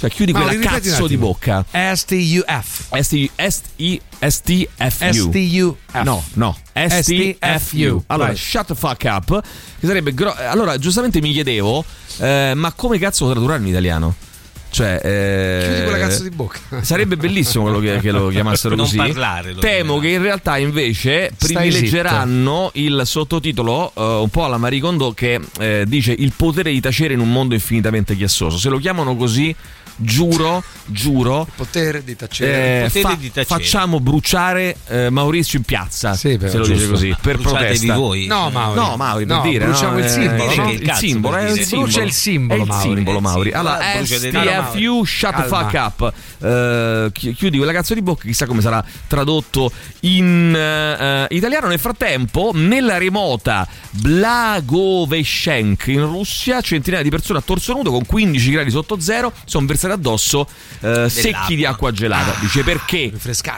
[0.00, 1.62] Cioè chiudi quella cazzo di bocca.
[1.70, 2.88] STUF.
[2.98, 5.12] ST, ST, STFU.
[5.12, 6.02] STUF.
[6.02, 6.56] No, no,
[6.88, 8.02] STFU.
[8.06, 8.36] Allora, Vai.
[8.36, 9.40] shut the fuck up.
[9.78, 11.84] Che sarebbe gro- allora, giustamente mi chiedevo,
[12.18, 14.14] eh, ma come cazzo lo tradurranno in italiano?
[14.72, 16.58] Cioè, eh, Chiudi quella cazzo di bocca.
[16.82, 18.98] Sarebbe bellissimo quello che, che lo chiamassero Non così.
[18.98, 24.58] parlare, lo Temo che in realtà invece Stai privilegeranno il sottotitolo eh, un po' alla
[24.58, 28.58] Marie Kondo che eh, dice il potere di tacere in un mondo infinitamente chiassoso.
[28.58, 29.52] Se lo chiamano così,
[30.02, 32.84] giuro, giuro, Potere di tacere.
[32.84, 33.44] eh, potere fa- di tacere.
[33.44, 36.14] facciamo bruciare eh, Maurizio in piazza.
[36.14, 36.78] Sì, però, se lo giusto.
[36.80, 37.94] dice così, per protesta.
[37.96, 38.26] voi.
[38.26, 38.78] No, Mauri.
[38.80, 40.70] No, Mauri, per No, dire, bruciamo no, il eh, simbolo, no?
[40.70, 41.64] Il il simbolo, è il dire.
[41.64, 41.82] simbolo.
[41.86, 42.94] Brucia il simbolo, È il Mauri.
[42.94, 43.52] simbolo, Mauri.
[43.52, 46.12] Allora, STFU, shut the fuck up.
[46.42, 51.66] Eh, chi- chiudi quella cazzo di bocca, chissà come sarà tradotto in eh, italiano.
[51.68, 58.50] Nel frattempo, nella remota Blagoveshenk in Russia, centinaia di persone a torso nudo con 15
[58.50, 60.46] gradi sotto zero sono versate addosso
[60.80, 62.38] eh, secchi di acqua gelata.
[62.40, 63.12] Dice perché?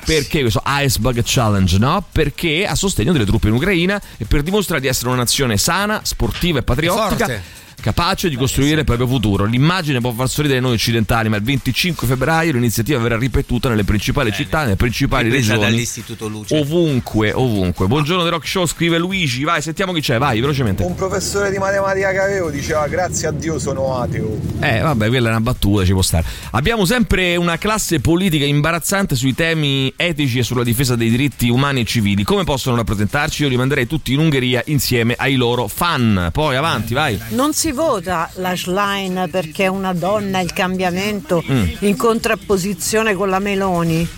[0.06, 2.04] Perché questo Iceberg Challenge, no?
[2.10, 6.00] Perché a sostegno delle truppe in Ucraina e per dimostrare di essere una nazione sana,
[6.04, 7.26] sportiva e patriottica.
[7.26, 7.60] Forte.
[7.82, 9.44] Capace di costruire il proprio futuro.
[9.44, 14.30] L'immagine può far sorridere noi occidentali, ma il 25 febbraio l'iniziativa verrà ripetuta nelle principali
[14.30, 15.58] città, nelle principali regioni.
[15.58, 16.56] dall'Istituto Luce.
[16.56, 17.88] Ovunque, ovunque.
[17.88, 19.42] Buongiorno The Rock Show, scrive Luigi.
[19.42, 20.84] Vai, sentiamo chi c'è, vai, velocemente.
[20.84, 24.38] Un professore di matematica che avevo diceva grazie a Dio sono ateo.
[24.60, 26.24] Eh, vabbè, quella è una battuta, ci può stare.
[26.52, 31.80] Abbiamo sempre una classe politica imbarazzante sui temi etici e sulla difesa dei diritti umani
[31.80, 32.22] e civili.
[32.22, 33.42] Come possono rappresentarci?
[33.42, 36.30] Io li manderei tutti in Ungheria insieme ai loro fan.
[36.32, 37.18] Poi avanti, vai.
[37.30, 41.42] Non si vota la Schlein perché è una donna il cambiamento
[41.80, 44.08] in contrapposizione con la Meloni.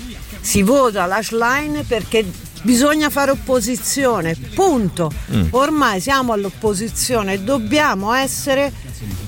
[0.41, 2.25] Si vota la Schlein perché
[2.65, 5.13] Bisogna fare opposizione, punto.
[5.35, 5.49] Mm.
[5.51, 8.73] Ormai siamo all'opposizione e dobbiamo essere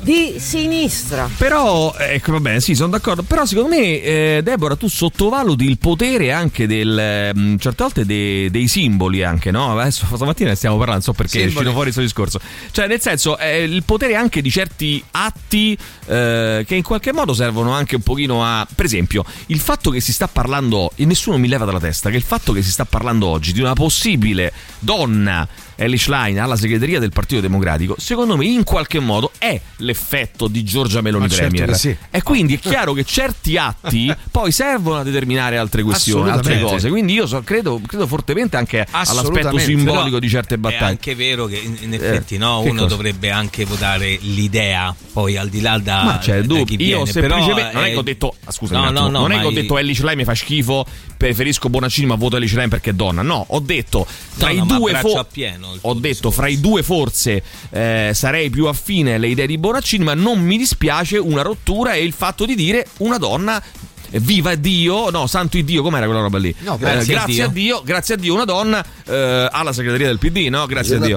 [0.01, 1.29] di sinistra.
[1.37, 3.23] Però, ecco, va bene, sì, sono d'accordo.
[3.23, 6.99] Però, secondo me, eh, Deborah, tu sottovaluti il potere anche del.
[6.99, 9.79] ehm, certe volte dei, dei simboli, anche, no?
[9.79, 11.55] Adesso stamattina ne stiamo parlando, non so perché è Simboli.
[11.55, 12.41] uscito fuori questo discorso.
[12.71, 15.77] Cioè, nel senso, eh, il potere anche di certi atti
[16.07, 18.67] eh, che in qualche modo servono anche un pochino a.
[18.73, 22.17] Per esempio, il fatto che si sta parlando, e nessuno mi leva dalla testa, che
[22.17, 25.47] il fatto che si sta parlando oggi di una possibile donna.
[25.77, 30.65] Ellie Schlein alla segreteria del Partito Democratico, secondo me in qualche modo è l'effetto di
[30.65, 31.77] Giorgia Meloni Ma certo Premier.
[31.77, 31.97] sì.
[32.11, 36.89] E quindi è chiaro che certi atti poi servono a determinare altre questioni, altre cose.
[36.89, 40.85] Quindi io so- credo, credo fortemente anche all'aspetto simbolico Però di certe È battaglie.
[40.85, 42.95] anche vero che in, in effetti Eh, no, che uno cosa?
[42.95, 46.65] dovrebbe anche votare l'idea, poi al di là da, Ma c'è da dubbio.
[46.65, 47.07] chi Io viene.
[47.11, 49.39] semplicemente Però, non è eh, che ho detto, ah, scusami, no, no, no, non è
[49.41, 50.87] che ho detto Ellie Schlein mi fa schifo,
[51.17, 53.23] preferisco Bonaccini ma voto Ellie Schlein perché è donna.
[53.23, 54.07] No, ho detto
[54.39, 58.67] tra No, i due fo- pieno ho detto fra i due forse eh, sarei più
[58.67, 62.55] affine alle idee di Bonaccini, ma non mi dispiace una rottura e il fatto di
[62.55, 63.63] dire una donna
[64.11, 66.55] eh, Viva Dio, no, santo Dio, com'era quella roba lì?
[66.61, 70.07] No, Eh, grazie a grazie a Dio, grazie a Dio, una donna eh, alla segreteria
[70.07, 70.67] del PD, no?
[70.67, 71.17] Grazie a Dio.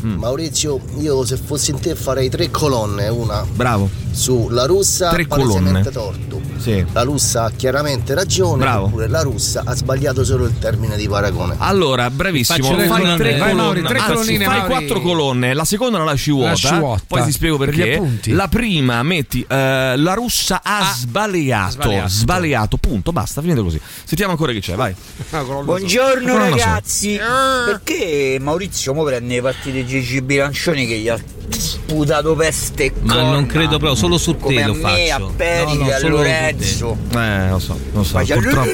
[0.00, 0.16] Tutti.
[0.16, 3.88] Maurizio, io se fossi in te farei tre colonne, una Bravo.
[4.10, 6.18] sulla russa Tre palesemente colonne.
[6.28, 6.40] torto.
[6.60, 6.84] Sì.
[6.92, 8.86] La russa ha chiaramente ragione, Bravo.
[8.86, 11.54] oppure la russa ha sbagliato solo il termine di paragone.
[11.58, 12.58] Allora, bravissimo.
[12.66, 13.16] Faccio Fai colonne.
[13.16, 14.72] tre colonne, Mauri, tre anzi, colonnine, fai Mauri.
[14.74, 15.54] quattro colonne.
[15.54, 16.50] La seconda la lasci vuota.
[16.50, 17.02] Lasci vuota.
[17.06, 17.94] Poi ti spiego Per perché.
[17.94, 18.32] appunti.
[18.32, 21.72] La prima metti eh, la russa ha sbagliato.
[21.72, 22.08] sbagliato.
[22.08, 22.76] Sbagliato.
[22.76, 23.12] Punto.
[23.12, 23.80] Basta, finito così.
[24.04, 24.74] Sentiamo ancora chi c'è.
[24.74, 24.94] Vai.
[25.30, 26.64] Buongiorno Colonna sola.
[26.64, 27.18] ragazzi,
[27.64, 31.18] perché Maurizio mo prende le partite Gigi Bilancioni che gli ha
[31.50, 33.30] sputato peste e Ma corna?
[33.32, 35.32] non credo proprio, solo su te Come lo a me, a faccio.
[35.36, 36.96] Perica, No, no, a Lorenzo.
[37.14, 38.18] Eh, lo so, lo so.
[38.18, 38.70] Purtroppo,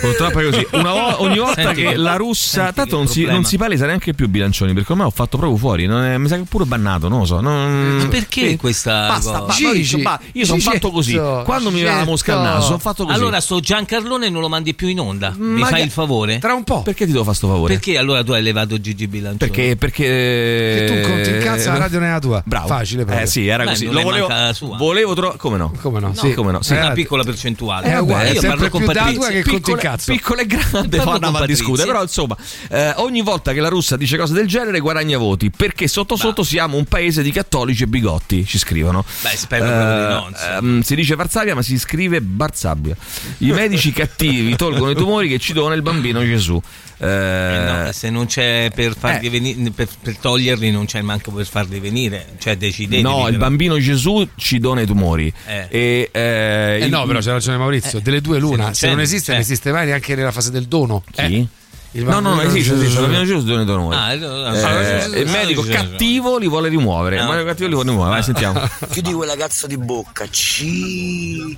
[0.00, 0.66] purtroppo è così.
[0.72, 2.62] Una vo- ogni volta Senti che la russa.
[2.62, 4.72] senti Tanto non si, non si palesa neanche più bilancioni.
[4.72, 5.86] Perché ormai ho fatto proprio fuori.
[5.86, 7.08] Non è- mi sa che è pure bannato.
[7.08, 7.40] Non lo so.
[7.40, 7.96] Non...
[7.98, 8.56] Ma perché Sì.
[8.56, 11.14] questa Basta, ba- Gigi, ba- io sono fatto così.
[11.44, 13.16] Quando mi va la mosca al naso, sono fatto così.
[13.16, 15.34] Allora sto Giancarlone non lo mandi più in onda.
[15.36, 16.38] Mi fai il favore?
[16.38, 16.82] Tra un po'.
[16.82, 17.74] Perché ti devo fare sto favore?
[17.74, 19.50] Perché allora tu hai levato Gigi Bilancioni?
[19.50, 22.42] Perché, perché Che tu conti in cazzo la radio non è la tua.
[22.44, 22.66] Bravo.
[22.66, 23.24] Facile proprio.
[23.24, 23.86] Eh sì, era Beh, così.
[23.86, 24.76] Lo volevo, manca la sua.
[24.76, 25.38] volevo trovare.
[25.38, 25.72] Come no?
[25.80, 26.14] Come no?
[26.14, 26.34] Sì.
[26.34, 26.62] come no?
[26.62, 26.72] Sì.
[26.72, 27.86] Una Eh, piccola percentuale.
[27.92, 29.28] È uguale, io parlo con Patrizia.
[29.28, 30.12] che conti in piccole, cazzo.
[30.12, 31.46] piccole e Parlo fanno con a Patrizia.
[31.46, 32.36] discutere però insomma
[32.70, 36.42] eh, ogni volta che la russa dice cose del genere guadagna voti perché sotto sotto
[36.42, 40.56] siamo un paese di cattolici e bigotti ci scrivono Beh, spero di Eh, insomma.
[40.58, 42.96] ehm, si dice Varsavia ma si scrive Barsabbia
[43.38, 46.60] i medici cattivi tolgono i tumori che ci dona il bambino Gesù
[47.00, 49.30] Eh, Eh no, se non c'è per, farli eh.
[49.30, 52.34] venire, per, per toglierli, non c'è manco per farli venire.
[52.38, 53.00] Cioè, decidete.
[53.02, 55.32] No, il bambino Gesù ci dona i tumori.
[55.46, 55.66] Eh.
[55.70, 58.00] E, eh, Eh il- no, però c'è ragione Maurizio.
[58.00, 58.64] Delle due l'una.
[58.64, 61.02] non Se non non esiste, non esiste mai neanche nella fase del dono.
[61.10, 61.22] Chi?
[61.22, 61.48] Eh,
[61.92, 63.96] No, no, no, esiste, esiste, il bambino Gesù dona i tumori.
[63.96, 67.18] Ah, Eh, il medico cattivo li vuole rimuovere.
[67.18, 67.22] Ah.
[67.22, 68.14] Il medico cattivo li vuole rimuovere.
[68.16, 68.60] Vai, sentiamo.
[68.92, 71.56] Chiudi quella cazzo di bocca, ci...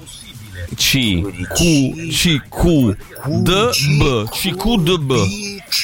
[0.75, 1.21] C
[1.55, 2.11] Q.
[2.11, 2.97] C Q.
[3.25, 3.71] D.
[3.99, 4.29] B.
[4.31, 5.13] C Q D B.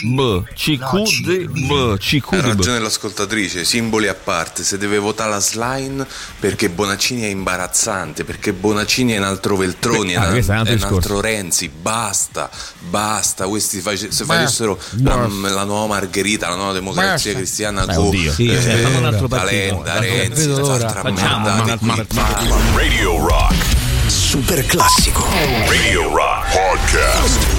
[0.03, 0.43] B.
[0.55, 1.97] C Q D B.
[1.99, 2.45] C Q D B.
[2.45, 6.07] Ragione l'ascoltatrice, simboli a parte, se deve votare la slime
[6.41, 10.59] perché Bonaccini è imbarazzante, perché Bonaccini è un altro Veltroni, Ah, è, un, questo è
[10.61, 12.51] un altro Renzi, basta,
[12.89, 17.33] basta, questi face- se facessero la, nuova Margherita, la nuova democrazia Basta.
[17.33, 18.33] cristiana Beh, oddio.
[18.33, 20.49] Sì, cioè, Non Renzi,
[21.79, 21.87] qui.
[21.87, 22.07] ma-
[22.75, 23.87] Radio Rock.
[24.09, 25.29] Super classico.
[25.69, 27.58] Radio Rock Podcast.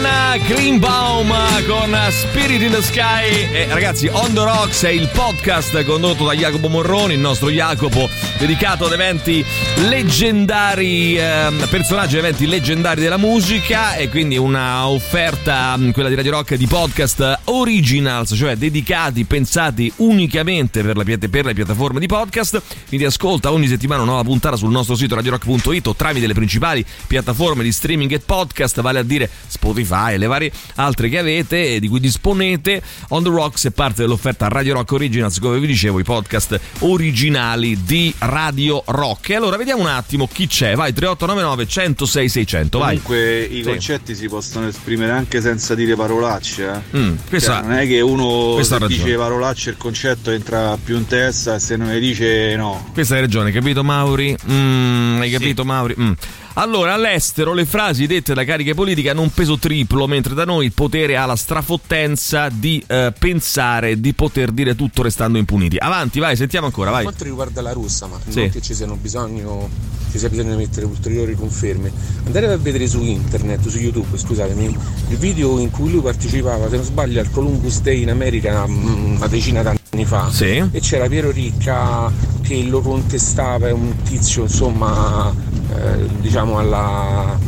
[0.00, 1.32] Norman Greenbaum
[1.66, 3.52] con Spirit in the Sky.
[3.52, 8.08] E ragazzi On The Rocks è il podcast condotto da Jacopo Morroni il nostro Jacopo
[8.38, 9.44] dedicato ad eventi
[9.88, 13.96] leggendari ehm, personaggi eventi leggendari della musica.
[13.96, 19.92] E quindi una offerta mh, quella di Radio Rock di podcast originals cioè dedicati, pensati
[19.96, 22.62] unicamente per, la per le piattaforme di podcast.
[22.88, 26.84] Quindi ascolta ogni settimana una nuova puntata sul nostro sito radiorock.it o tramite le principali
[27.06, 28.80] piattaforme di streaming e podcast.
[28.80, 33.22] Vale a dire Spotify e le varie altre che avete e di cui disponete On
[33.22, 38.14] The Rocks è parte dell'offerta Radio Rock Originals come vi dicevo i podcast originali di
[38.18, 43.42] Radio Rock e allora vediamo un attimo chi c'è vai 3899 106 600 vai Comunque
[43.42, 43.62] i Sì.
[43.62, 46.82] concetti si possono esprimere anche senza dire parolacce.
[46.92, 46.96] Eh?
[46.98, 51.54] Mm, questa- Cioè, non è che uno dice parolacce il concetto entra più in testa
[51.56, 52.90] e se non le dice no.
[52.92, 54.36] Questa hai ragione, capito Mauri?
[54.50, 55.94] Mm, hai capito Mauri?
[55.98, 56.12] Mm.
[56.54, 60.66] Allora, all'estero le frasi dette da cariche politiche hanno un peso triplo, mentre da noi
[60.66, 65.76] il potere ha la strafottenza di eh, pensare di poter dire tutto restando impuniti.
[65.78, 67.02] Avanti, vai, sentiamo ancora, Per vai.
[67.04, 68.40] quanto riguarda la russa, ma Sì.
[68.40, 69.68] non che ci siano bisogno,
[70.10, 71.92] ci sia bisogno di mettere ulteriori conferme,
[72.26, 74.76] andate a vedere su internet, su YouTube, scusatemi,
[75.08, 79.14] il video in cui lui partecipava, se non sbaglio, al Columbus Day in America mm,
[79.16, 80.28] una decina d'anni fa.
[80.30, 80.62] Sì.
[80.72, 85.32] E c'era Piero Ricca che lo contestava, è un tizio, insomma,
[85.76, 87.38] eh, diciamo alla,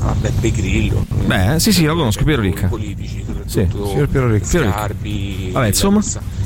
[0.00, 1.04] a Beppe Grillo.
[1.26, 2.68] Beh, sì, sì, lo conosco, Piero Ricca.
[2.68, 4.46] Politici, Sì, soprattutto signor Piero Ricca.
[4.46, 6.00] Scarpi, Vabbè, insomma.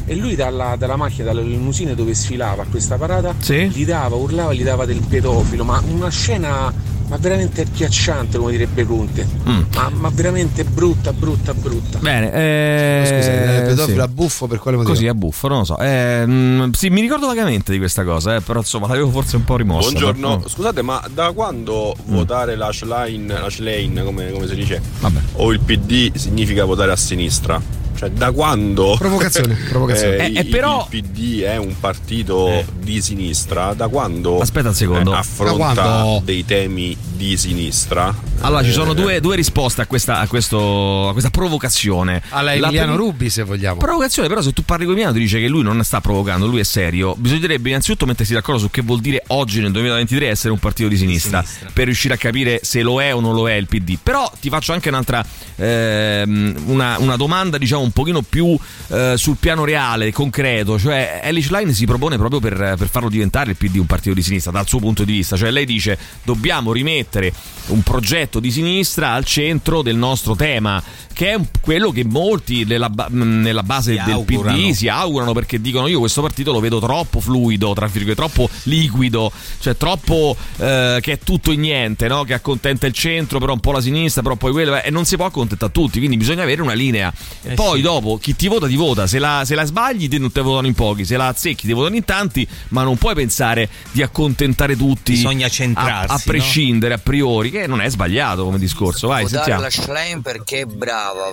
[0.07, 3.69] E lui dalla, dalla macchina, dalla limusina dove sfilava a questa parata, Sì.
[3.69, 6.73] gli dava, urlava, gli dava del pedofilo, ma una scena
[7.15, 9.27] ma veramente agghiacciante, come direbbe Conte.
[9.49, 9.63] Mm.
[9.75, 11.99] Ma, ma veramente brutta, brutta, brutta.
[11.99, 14.01] Bene, eh, Scusa, il pedofilo sì.
[14.01, 14.95] a buffo per quale motivo?
[14.95, 15.79] Così a buffo, non lo so.
[15.79, 19.45] Eh, mm, sì, mi ricordo vagamente di questa cosa, eh, però insomma l'avevo forse un
[19.45, 19.91] po' rimossa.
[19.91, 24.83] Buongiorno, però- scusate, ma da quando votare la Schlein, la Schlein come, come si dice,
[24.99, 25.21] Vabbè.
[25.35, 27.83] o il PD significa votare a sinistra?
[27.97, 30.17] Cioè, da quando Provocazione, provocazione.
[30.17, 33.73] Eh, i- eh, però- il PD è un partito di sinistra?
[33.75, 35.13] Da quando Aspetta un secondo.
[35.15, 36.21] eh, affronta quando?
[36.25, 38.13] dei temi di sinistra?
[38.41, 42.21] Allora, ci sono Eh, due, due risposte a questa, a questo- a questa provocazione.
[42.31, 43.79] Alla La Emiliano prima- Rubi, se vogliamo.
[43.79, 46.61] Provocazione, però, se tu parli con Emiliano, ti dice che lui non sta provocando, lui
[46.61, 47.15] è serio.
[47.17, 50.97] Bisognerebbe innanzitutto mettersi d'accordo su che vuol dire oggi, nel 2023, essere un partito di
[50.97, 53.97] sinistra, per riuscire a capire se lo è o non lo è il PD.
[54.03, 55.25] Però ti faccio anche un'altra
[55.57, 60.79] ehm, una, una domanda, diciamo, un pochino più eh, sul piano reale, concreto.
[60.79, 64.23] Cioè, Elish Line si propone proprio per, per farlo diventare il PD un partito di
[64.23, 65.37] sinistra, dal suo punto di vista.
[65.37, 67.33] Cioè, lei dice dobbiamo rimettere
[67.69, 72.91] un progetto di sinistra al centro del nostro tema, che è quello che molti nella,
[73.09, 74.59] nella base Si del augurano.
[74.59, 78.51] PD si augurano perché dicono io questo partito lo vedo troppo fluido, tra virgolette, troppo
[78.65, 79.31] liquido,
[79.61, 82.25] cioè troppo eh, che è tutto e niente, no?
[82.25, 85.17] che accontenta il centro, però un po' la sinistra, però poi quello, e non si
[85.17, 87.13] può accontentare tutti, quindi bisogna avere una linea.
[87.43, 87.83] Eh poi sì.
[87.83, 90.67] dopo chi ti vota ti vota, se la, se la sbagli te non te votano
[90.67, 94.77] in pochi, se la azzecchi ti votano in tanti, ma non puoi pensare di accontare
[94.77, 99.09] tutti Bisogna a, centrarsi, a prescindere a priori, che non è sbagliato come discorso.
[99.09, 99.63] Vai, Votare sentiamo.
[99.63, 101.31] la Schlein perché è brava.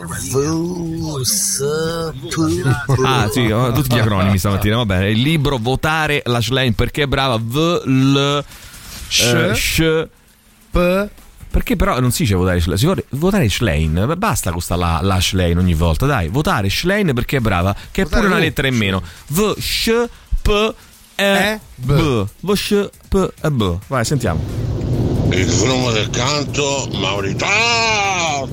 [3.04, 4.77] Ah, sì, tutti gli acronimi stamattina.
[4.77, 5.10] Va bene.
[5.10, 7.38] Il libro Votare la Schlein perché è brava.
[7.38, 8.43] V L
[9.08, 9.21] Sh.
[9.21, 10.08] eh, Sh
[10.71, 11.10] P.
[11.52, 14.14] Perché però non si dice votare Schlein, si vuole votare Schlein.
[14.18, 16.30] Basta questa la, la Schlein ogni volta, dai.
[16.30, 19.04] Votare Schlein perché è brava, che è Votare pure una lettera in meno.
[19.28, 20.06] V Sh
[20.42, 20.74] P
[21.16, 22.26] E E, B.
[22.40, 23.78] V Sh P E B.
[23.88, 24.42] Vai, sentiamo.
[25.32, 28.48] Il fumo del canto, Maurità!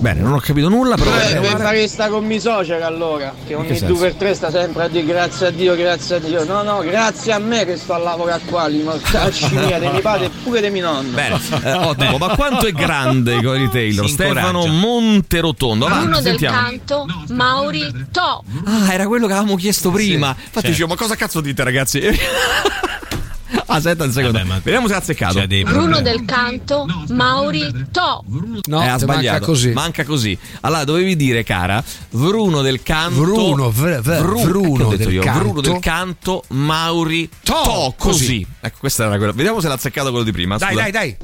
[0.00, 1.10] Bene, non ho capito nulla, però.
[1.14, 4.84] Eh, per fare sta con mi social allora, che ogni due per tre sta sempre
[4.84, 6.42] a dire grazie a Dio, grazie a Dio.
[6.44, 10.00] No, no, grazie a me che sto a lavorare qua, li mortacci mia, dei miei
[10.00, 11.12] padri e pure di mio nonno.
[11.12, 14.06] Bene, eh, ottimo, ma quanto è grande i Cory Taylor?
[14.06, 14.70] Si Stefano incoraggia.
[14.70, 15.84] Monterotondo.
[15.84, 18.42] Avanti, Bruno del canto, Mauri To.
[18.64, 20.28] Ah, era quello che avevamo chiesto prima.
[20.28, 20.68] Infatti certo.
[20.68, 22.00] dicevo, ma cosa cazzo dite, ragazzi?
[23.66, 24.38] Aspetta un secondo.
[24.38, 25.34] Vabbè, ma- Vediamo se ha azzeccato.
[25.46, 26.02] Bruno problemi.
[26.02, 28.24] del canto, Mauri To.
[28.66, 29.06] No, eh, ha sbagliato.
[29.38, 29.70] manca così.
[29.72, 30.38] Manca così.
[30.60, 33.20] Allora, dovevi dire, cara, Bruno del canto.
[33.20, 35.22] Bruno, vr- vr- Vru- Bruno ho detto del io?
[35.22, 35.38] canto.
[35.40, 37.52] Bruno del canto, Mauri To.
[37.62, 37.96] To, così.
[37.96, 38.46] così.
[38.60, 39.32] Ecco, questa era quella.
[39.32, 40.56] Vediamo se l'ha azzeccato quello di prima.
[40.56, 40.82] Dai, scusa.
[40.82, 41.16] dai, dai.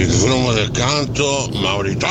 [0.00, 2.08] Il fumo del canto, Maurità!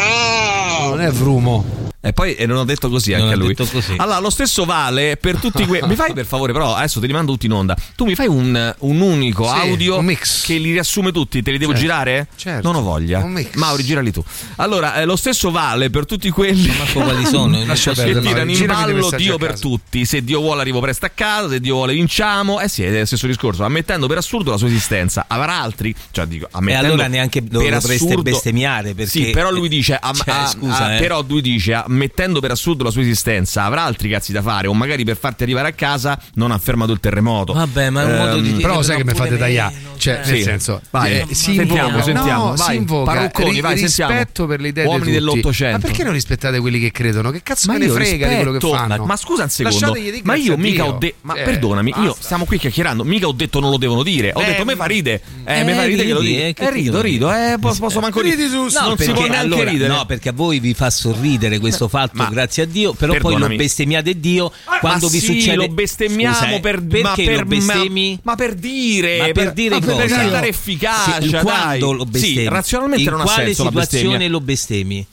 [0.90, 1.84] Non è Vrumo.
[2.06, 3.48] E poi e non ho detto così Non anche a lui.
[3.48, 3.94] detto così.
[3.98, 5.82] Allora, lo stesso vale per tutti quei.
[5.88, 7.76] mi fai per favore, però, adesso te li mando tutti in onda.
[7.96, 10.44] Tu mi fai un, un unico Sì, audio un mix.
[10.46, 11.42] che li riassume tutti.
[11.42, 12.28] Te li devo Certo, girare?
[12.36, 12.68] certo.
[12.72, 13.24] Non ho voglia.
[13.24, 13.54] Un mix.
[13.56, 14.24] Mauri, girali tu.
[14.58, 16.68] Allora, eh, lo stesso vale per tutti quelli.
[16.78, 17.58] Marco, quali sono?
[17.66, 20.06] Lascia posso- che perdere, tirano in ballo Dio a per tutti.
[20.06, 22.60] Se Dio vuole arrivo presto a casa, se Dio vuole vinciamo.
[22.60, 23.64] Eh sì, è lo stesso discorso.
[23.64, 25.26] Ammettendo per assurdo la sua esistenza.
[25.28, 25.94] Avrà altri.
[26.12, 30.48] Cioè, dico, E allora neanche dovreste assurdo- bestemmiare perché Sì, però lui dice, am- Cioè,
[30.48, 31.00] scusa, ah, eh.
[31.00, 34.74] però lui dice, ammettendo per assurdo la sua esistenza, avrà altri cazzi da fare, o
[34.74, 37.54] magari per farti arrivare a casa non ha fermato il terremoto.
[37.54, 39.74] Vabbè, ma è un modo di Ehm, dire Però sai che mi fate tagliare.
[39.74, 40.32] meno, Cioè, Sì.
[40.34, 41.20] nel senso, Vai.
[41.20, 42.68] eh, si Sentiamo, invoca, sentiamo, no, vai.
[42.70, 44.12] si invoca Parrucconi, ri- vai, sentiamo.
[44.12, 45.78] rispetto per le idee Uomini dell'Ottocento.
[45.78, 47.32] Ma perché non rispettate quelli che credono?
[47.32, 49.06] Che cazzo me ne io frega di quello che rispetto- fanno?
[49.06, 52.24] Ma scusa un secondo, ma io mica ho detto, ma Eh, perdonami, io basta.
[52.24, 54.86] stiamo qui chiacchierando, mica ho detto non lo devono dire, ho Eh, detto me fa
[54.86, 57.56] ride, eh, Eh, me fa ride che lo dico, eh, che eh, rido, rido, eh,
[57.60, 59.88] posso, posso manco ridere, su, non No, si può neanche ridere.
[59.94, 63.38] no, perché a voi vi fa sorridere questo fatto, Ma- grazie a Dio, però poi
[63.38, 65.56] lo bestemmiate Dio quando ma vi sì, succede.
[65.56, 68.12] lo bestemmiamo Scusa, eh, per, perché ma per, lo bestemmi?
[68.24, 70.06] Ma, ma per dire, Ma per dire ma cosa?
[70.18, 71.42] per dare efficacia, Sì, dai.
[71.42, 72.36] quando lo bestemmi?
[72.36, 74.30] Sì, razionalmente In non ha quale senso la situazione bestemmia.
[74.30, 75.08] lo bestemmi?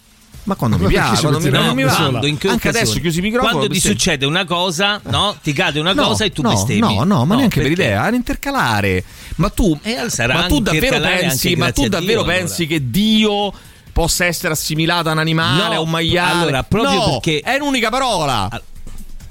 [0.45, 1.95] Ma quando mi Ma piace, quando mi, mi no, va.
[1.95, 2.79] Quando, in che Anche occasione?
[2.85, 3.53] adesso chiusi i microfoni.
[3.53, 5.37] Quando ti succede una cosa, no?
[5.41, 6.81] Ti cade una No, cosa e tu no, bestemmi.
[6.81, 7.83] No, no, ma neanche per perché?
[7.83, 9.05] idea, è un intercalare.
[9.37, 13.53] Ma tu, sarà ma tu davvero pensi, ma tu davvero Dio, pensi che Dio
[13.93, 16.43] possa essere assimilato a un animale, No, a un maiale?
[16.43, 18.49] allora, proprio No, perché- è un'unica parola.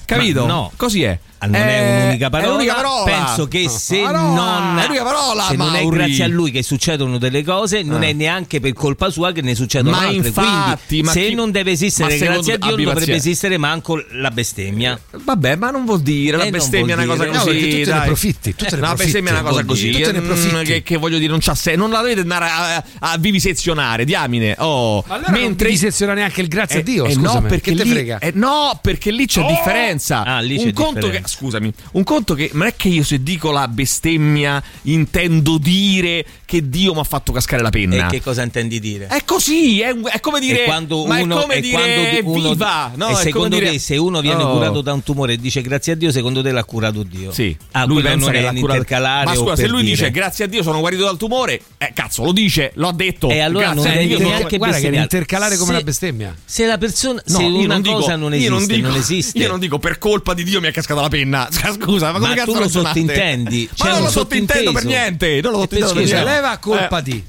[0.06, 0.41] Capito?
[0.41, 0.71] Ma no.
[0.76, 1.17] Così è.
[1.43, 2.62] Ah, non è un'unica parola.
[2.62, 3.04] È parola.
[3.04, 6.62] Penso che se Ah, no, non, è parola, se non è grazie a lui che
[6.62, 8.10] succedono delle cose, non Eh.
[8.10, 10.27] è neanche per colpa sua che ne succedono Ma altre.
[10.27, 14.04] infatti, Quindi, ma se chi- non deve esistere grazie a Dio, non dovrebbe esistere manco
[14.12, 14.99] la bestemmia.
[15.23, 17.38] Vabbè, ma non vuol dire, la Eh, non bestemmia è una cosa così.
[17.38, 17.97] No, tu te ne dai.
[17.99, 19.89] approfitti, tu te ne Eh, la bestemmia è una cosa così.
[19.91, 20.63] Tu te ne mm, approfitti.
[20.63, 21.80] Che, che voglio dire, non c'ha senso.
[21.80, 24.56] Non la dovete andare a, a vivisezionare, diamine.
[24.60, 28.19] Oh, allora non devi seziona neanche il grazie a Dio, eh, no, perché lì, frega?
[28.19, 30.23] eh, no, perché lì c'è differenza.
[30.23, 34.62] Un conto che, scusami, un conto che non è che io se dico la bestemmia
[34.84, 38.08] intendo dire che Dio mi ha fatto cascare la penna.
[38.08, 39.08] E che cosa intendi dire?
[39.08, 40.63] È così, è, è come dire.
[40.63, 42.91] e quando ma uno, è come e dire quando uno- viva.
[42.96, 44.52] No, e è secondo dire- te, se uno viene Oh.
[44.54, 47.32] curato da un tumore e dice grazie a Dio, secondo te l'ha curato Dio?
[47.32, 48.86] Sì, Ah, lui pensa non che è l'ha curato.
[49.02, 49.96] Ma scusa, se lui dire.
[49.96, 53.30] dice grazie a Dio sono guarito dal tumore, eh, cazzo, lo dice, l'ho detto.
[53.30, 56.36] E allora grazie non è neanche sono- Guarda che è intercalare come Se- una bestemmia.
[56.44, 59.38] Se la persona, No, se una dico- cosa non esiste, non esiste.
[59.39, 61.20] Io non dico per colpa di Dio mi è cascata la penna.
[61.81, 65.39] Scusa, ma come Ma cazzo tu lo sottintendi, Ma non lo sottintendo per niente.
[65.41, 66.23] Non lo sottintendo per niente.
[66.23, 67.23] Leva colpa Eh, di.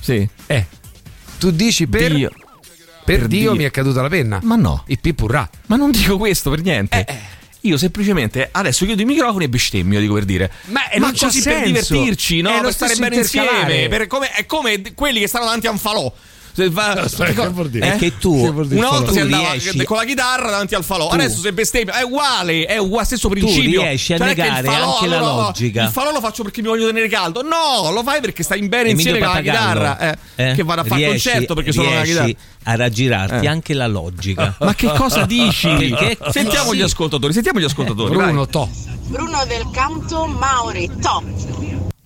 [0.00, 0.28] Sì.
[0.46, 0.66] Eh.
[1.38, 2.28] Tu dici per Dio.
[2.28, 3.54] per, Per Dio, Dio.
[3.54, 4.38] mi è caduta la penna.
[4.42, 4.84] Ma no.
[4.86, 5.48] Il pipurrà.
[5.66, 7.04] Ma non dico questo per niente.
[7.04, 7.18] Eh,
[7.62, 10.50] Io semplicemente adesso chiudo i microfoni e bestemmio, dico per dire.
[10.66, 11.94] Ma, eh, non c'ha così per senso.
[11.94, 12.50] divertirci, no?
[12.50, 13.88] È lo per stare bene insieme.
[13.88, 16.12] per come- è come quelli che stanno davanti a un falò.
[16.56, 17.86] Se va- Aspetta, che vuol dire?
[17.88, 17.92] Eh?
[17.94, 20.84] È che tu, Che Una volta tu si andava riesci, con la chitarra davanti al
[20.84, 23.80] falò, Tu- adesso se bestemmia è uguale, è uguale, stesso principio.
[23.82, 25.82] riesci a Cioè, che negare falò, anche la allora, logica.
[25.82, 27.42] Il falò lo faccio perché mi voglio tenere caldo.
[27.42, 29.98] No, lo fai perché stai in bene Emilio insieme con la chitarra.
[29.98, 32.30] eh, eh, Che vado a fare riesci- concerto perché sono una chitarra.
[32.62, 33.48] a raggirarti Eh.
[33.48, 34.54] anche la logica.
[34.60, 35.68] Ma che cosa dici?
[35.68, 36.76] Perché- Sentiamo sì.
[36.76, 38.14] gli ascoltatori, sentiamo gli ascoltatori.
[38.14, 38.68] Bruno, to.
[39.06, 41.24] Bruno del Canto Mauri, top.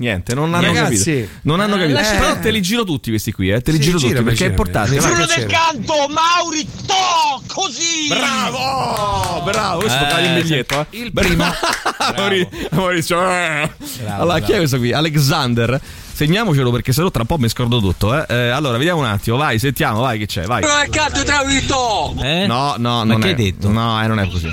[0.01, 1.39] Niente, non hanno Ragazzi, capito.
[1.43, 1.99] Non hanno eh, capito.
[1.99, 3.61] lascia- Però te li giro tutti questi qui, eh.
[3.61, 5.01] Te li Sì, giro tutti girami, perché è importante.
[5.01, 5.17] Fa vai.
[5.27, 5.47] piacere.
[5.47, 8.07] Canto Mauri, to, così.
[8.09, 9.43] Bravo!
[9.45, 10.87] Bravo, questo Eh, il biglietto.
[10.91, 10.99] Eh.
[10.99, 11.45] Il primo.
[12.17, 13.21] Mauri- Maurizio.
[13.29, 13.71] eh.
[14.03, 14.59] Bravo, allora, chi è bravo.
[14.59, 14.93] questo qui?
[14.93, 15.81] Alexander.
[16.19, 18.13] Segniamocelo perché sennò tra un po' mi scordo tutto.
[18.13, 18.27] Eh.
[18.29, 19.37] Eh, allora, vediamo un attimo.
[19.37, 20.47] Vai, sentiamo, vai, che c'è?
[20.47, 20.65] Vai.
[20.91, 22.13] Canto Travito.
[22.21, 22.45] Eh?
[22.45, 23.31] No, no, Ma non che è.
[23.31, 23.69] hai detto?
[23.71, 24.53] No, eh, non è così.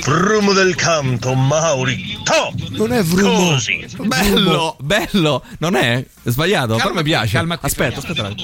[0.00, 2.18] Frumo del canto, Mauri.
[2.24, 2.52] To!
[2.70, 3.50] Non è Bruno.
[3.50, 3.86] Così.
[4.00, 5.44] Bello, bello.
[5.58, 6.04] Non è?
[6.24, 7.36] È sbagliato, però mi piace.
[7.36, 8.34] calma qui, aspetta, aspetta.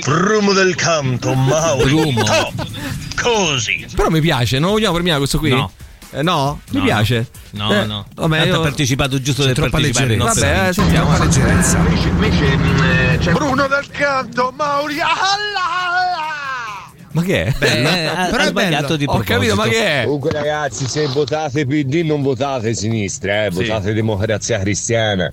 [0.00, 1.88] Frumo del canto, Mauri.
[1.88, 2.24] Frumo.
[3.22, 3.86] Così.
[3.94, 5.50] Però mi piace, non vogliamo premiare questo qui?
[5.50, 5.70] No.
[6.12, 6.60] Eh, no?
[6.70, 7.26] Mi No, piace.
[7.52, 8.04] No, Eh, no.
[8.14, 8.56] Vabbè, io...
[8.56, 10.16] ha partecipato giusto C'è per troppa partecipare.
[10.16, 11.08] Vabbè, eh, sentiamo.
[11.14, 11.78] Troppa leggerezza.
[13.32, 14.96] Bruno del canto, Mauri.
[17.12, 17.54] Ma che è?
[17.58, 18.96] Eh, ha, Però è sbagliato bello.
[18.96, 19.32] di Ho proposito.
[19.34, 20.04] capito, ma che è?
[20.04, 25.32] Comunque ragazzi, se votate PD non votate sinistra, eh, votate democrazia cristiana.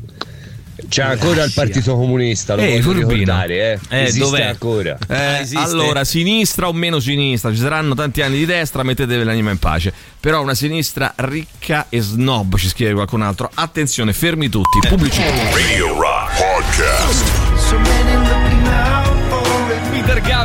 [0.89, 3.79] C'è ancora il Partito Comunista, lo Eh, voglio ricordare, eh.
[3.97, 4.43] Eh, Esiste dov'è?
[4.43, 4.97] ancora.
[5.07, 5.57] Eh, Ah, esiste?
[5.59, 9.93] allora, sinistra o meno sinistra, ci saranno tanti anni di destra, mettetevi l'anima in pace.
[10.19, 13.49] Però una sinistra ricca e snob, ci scrive qualcun altro.
[13.53, 15.29] Attenzione, fermi tutti, pubblicità.
[15.51, 17.36] Radio Rock Podcast.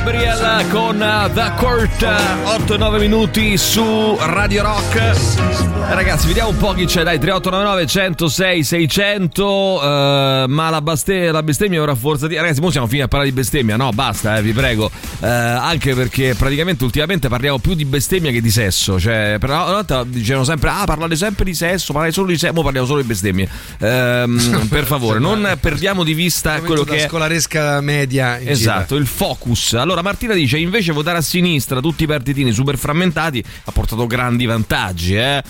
[0.05, 5.61] Gabriel con uh, The Court 8-9 minuti su Radio Rock.
[5.91, 11.43] Ragazzi vediamo un po' chi c'è dai 3899 106 600 eh, ma la, baste- la
[11.43, 14.43] bestemmia ora forza di ragazzi ora siamo finiti a parlare di bestemmia no basta eh,
[14.43, 14.91] vi prego.
[15.21, 19.65] Eh, anche perché praticamente ultimamente parliamo più di bestemmia che di sesso cioè per una
[19.65, 23.01] volta dicevano sempre ah parlare sempre di sesso parlare solo di sesso ora parliamo solo
[23.03, 23.49] di bestemmie.
[23.79, 29.75] Ehm, per favore non perdiamo di vista quello che è scolaresca media Esatto, il focus.
[29.75, 34.47] Allora Martina dice invece votare a sinistra tutti i partitini super frammentati ha portato grandi
[34.47, 35.43] vantaggi, eh.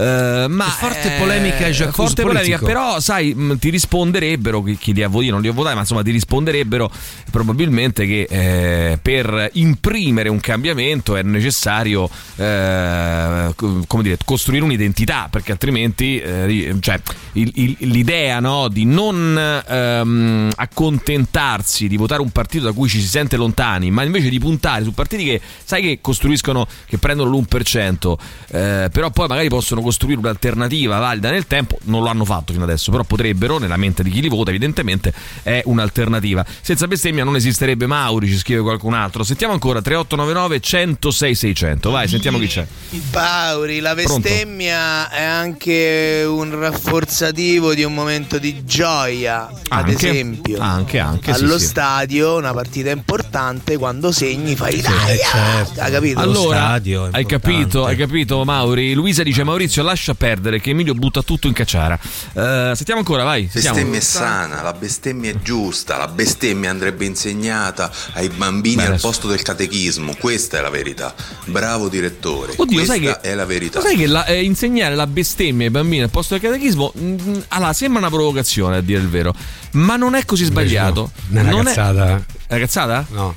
[0.00, 2.66] Eh, ma Forte eh, polemica e jacuzzi forte polemica, politico.
[2.66, 5.80] però sai mh, ti risponderebbero chi, chi li ha votati, non li ho votati ma
[5.80, 6.88] insomma ti risponderebbero
[7.32, 15.26] probabilmente che eh, per imprimere un cambiamento è necessario eh, co- come dire, costruire un'identità
[15.30, 17.00] perché altrimenti ri- cioè,
[17.32, 23.00] il- il- l'idea no, di non ehm, accontentarsi di votare un partito da cui ci
[23.00, 27.30] si sente lontani ma invece di puntare su partiti che sai che costruiscono che prendono
[27.30, 28.14] l'1%
[28.50, 32.64] eh, però poi magari possono costruire un'alternativa valida nel tempo, non lo hanno fatto fino
[32.64, 36.44] adesso, però potrebbero, nella mente di chi li vota, evidentemente è un'alternativa.
[36.60, 39.24] Senza bestemmia non esisterebbe Mauri, ci scrive qualcun altro.
[39.24, 41.90] Sentiamo ancora 3899 106 600.
[41.90, 42.66] Vai, sentiamo chi c'è.
[43.10, 44.20] Pauri, la Pronto?
[44.20, 49.46] bestemmia è anche un rafforzativo di un momento di gioia.
[49.68, 50.08] Ad Anche?
[50.10, 51.64] esempio, Anche, anche, sì, allo sì.
[51.66, 55.80] stadio, una partita importante, quando segni fai dai, certo.
[55.80, 56.20] ha capito?
[56.20, 56.80] Allora,
[57.12, 58.92] hai capito, hai capito Mauri?
[58.94, 61.98] Luisa dice Maurizio lascia perdere che Emilio butta tutto in cacciara.
[62.34, 63.48] Eh, sentiamo ancora, vai.
[63.50, 63.76] Sentiamo.
[63.76, 68.88] Bestemmia è sana, la bestemmia è giusta, la bestemmia andrebbe insegnata ai bambini Beh, al
[68.88, 71.14] adesso- posto del catechismo, questa è la verità.
[71.46, 73.78] Bravo direttore, Oddio, questa sai che- è la verità.
[73.80, 77.38] Lo sai che la- eh, insegnare la bestemmia ai bambini al posto del catechismo mm,
[77.48, 79.34] allora, sembra una provocazione a dire il vero,
[79.72, 81.10] ma non è così sbagliato.
[81.28, 82.06] no, una Non cazzata.
[82.46, 83.06] È una cazzata?
[83.10, 83.34] No.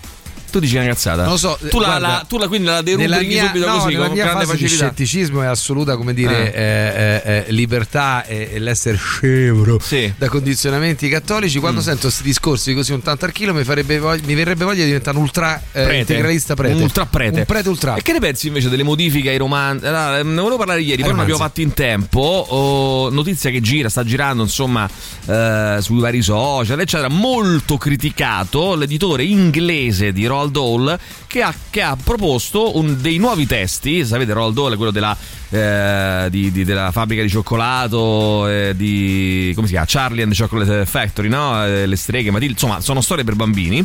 [0.51, 1.21] Tu dici una cazzata?
[1.23, 3.65] Non lo so, Tu la, guarda, la- tu la- quindi la Nella derubrichi mia, subito
[3.67, 4.75] no, così con grande facilità.
[4.75, 9.79] scetticismo è assoluta come dire eh, eh, eh, libertà e, l'essere scevro
[10.17, 11.83] da condizionamenti cattolici quando Mm.
[11.83, 14.85] sento questi discorsi così un tanto al chilo mi, farebbe voglia- mi verrebbe voglia di
[14.87, 15.97] diventare un ultra eh, Prete.
[15.99, 17.39] integralista prete Un ultra prete.
[17.39, 19.85] un prete ultra E che ne pensi invece delle modifiche ai romanzi?
[19.85, 21.31] Allora, ehm, ne volevo parlare ieri, poi non romanzi.
[21.31, 22.19] abbiamo fatto in tempo.
[22.49, 24.89] Oh, notizia che gira, sta girando insomma
[25.25, 27.07] eh, sui vari social, eccetera.
[27.09, 33.45] Molto criticato l'editore inglese di Roald Dahl che ha, che ha proposto un- dei nuovi
[33.45, 34.05] testi.
[34.05, 35.15] Sapete, Roald Dahl è quello della,
[35.49, 39.87] eh, di- di- della fabbrica di cioccolato, eh, di come si chiama?
[39.87, 41.65] Charlie and the Chocolate Factory, no?
[41.65, 43.83] Eh, le streghe, Matilde, insomma, sono storie per bambini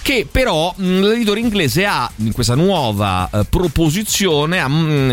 [0.00, 5.10] che però mh, l'editore inglese ha in questa nuova eh, proposizione ha, mh,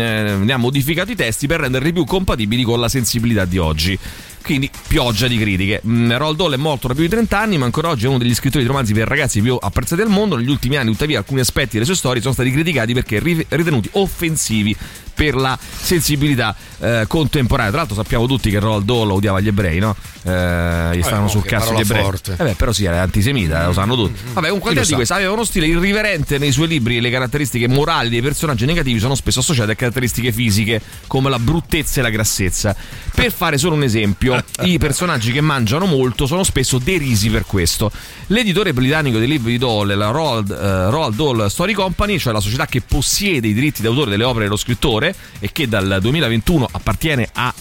[0.48, 3.98] eh, ha modificato i testi per renderli più compatibili con la sensibilità di oggi.
[4.46, 5.82] Quindi pioggia di critiche.
[5.84, 8.18] Mm, Roald Dahl è morto da più di 30 anni, ma ancora oggi è uno
[8.18, 10.36] degli scrittori di romanzi per ragazzi più apprezzati al mondo.
[10.36, 13.88] Negli ultimi anni, tuttavia, alcuni aspetti delle sue storie sono stati criticati perché ri- ritenuti
[13.94, 14.76] offensivi
[15.16, 17.70] per la sensibilità eh, contemporanea.
[17.70, 19.96] Tra l'altro sappiamo tutti che Roald Dahl odiava gli ebrei, no?
[20.22, 22.02] Eh, gli stavano no, sul cazzo gli ebrei.
[22.02, 22.36] forte.
[22.38, 24.20] Eh beh, però sì, era antisemita, lo sanno tutti.
[24.34, 27.00] Vabbè, comunque Chi al lo di questo aveva uno stile irriverente nei suoi libri e
[27.00, 32.00] le caratteristiche morali dei personaggi negativi sono spesso associate a caratteristiche fisiche come la bruttezza
[32.00, 32.76] e la grassezza.
[33.14, 37.90] Per fare solo un esempio, i personaggi che mangiano molto sono spesso derisi per questo.
[38.26, 42.40] L'editore britannico dei libri di Dahl, la Roald, eh, Roald Dahl Story Company, cioè la
[42.40, 45.05] società che possiede i diritti d'autore delle opere dello scrittore
[45.38, 47.52] e che dal 2021 appartiene a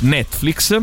[0.00, 0.78] Netflix,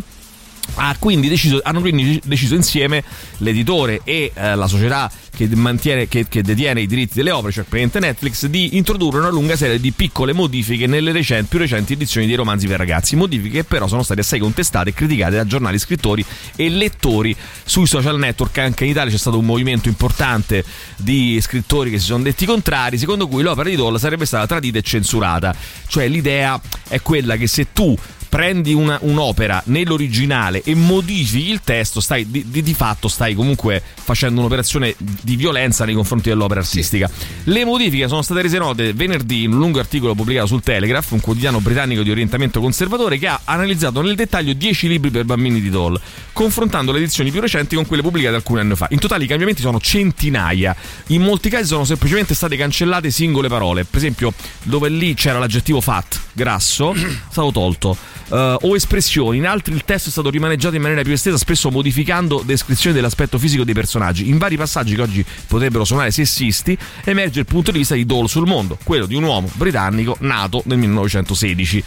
[0.76, 3.04] ha quindi deciso, hanno quindi deciso insieme
[3.38, 7.64] l'editore e eh, la società che, mantiene, che, che detiene i diritti delle opere, cioè
[7.64, 12.26] praticamente Netflix, di introdurre una lunga serie di piccole modifiche nelle recenti- più recenti edizioni
[12.26, 13.16] dei romanzi per ragazzi.
[13.16, 17.86] Modifiche che però sono state assai contestate e criticate da giornali, scrittori e lettori sui
[17.86, 18.58] social network.
[18.58, 20.64] Anche in Italia c'è stato un movimento importante
[20.96, 24.80] di scrittori che si sono detti contrari, secondo cui l'opera di Doll sarebbe stata tradita
[24.80, 25.56] e censurata.
[25.88, 27.96] Cioè l'idea è quella che se tu
[28.30, 34.40] prendi una- un'opera nell'originale e modifichi il testo, stai di, di- fatto stai comunque facendo
[34.42, 37.10] un'operazione di violenza nei confronti dell'opera artistica.
[37.46, 41.20] Le modifiche sono state rese note venerdì in un lungo articolo pubblicato sul Telegraph, un
[41.20, 45.70] quotidiano britannico di orientamento conservatore che ha analizzato nel dettaglio 10 libri per bambini di
[45.70, 46.00] Doll,
[46.34, 48.88] confrontando le edizioni più recenti con quelle pubblicate alcuni anni fa.
[48.92, 50.76] In totale i cambiamenti sono centinaia.
[51.08, 53.86] In molti casi sono semplicemente state cancellate singole parole.
[53.86, 56.98] Per esempio, dove lì c'era l'aggettivo fat, grasso, è
[57.30, 57.98] stato tolto.
[58.30, 61.72] Eh, o espressioni, in altri il testo è stato rimaneggiato in maniera più estesa, spesso
[61.72, 64.30] modificando descrizioni dell'aspetto fisico dei personaggi.
[64.30, 68.28] In vari passaggi che oggi potrebbero suonare sessisti, emerge il punto di vista di Dole
[68.28, 71.84] sul mondo, quello di un uomo britannico nato nel 1916.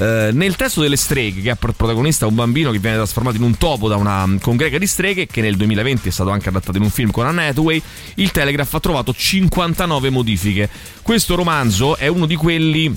[0.00, 3.42] Eh, nel testo delle streghe, che ha per protagonista un bambino che viene trasformato in
[3.42, 6.76] un topo da una mm, congrega di streghe, che nel 2020 è stato anche adattato
[6.76, 7.82] in un film con Anne Hathaway,
[8.14, 10.68] il Telegraph ha trovato 59 modifiche.
[11.02, 12.94] Questo romanzo è uno di quelli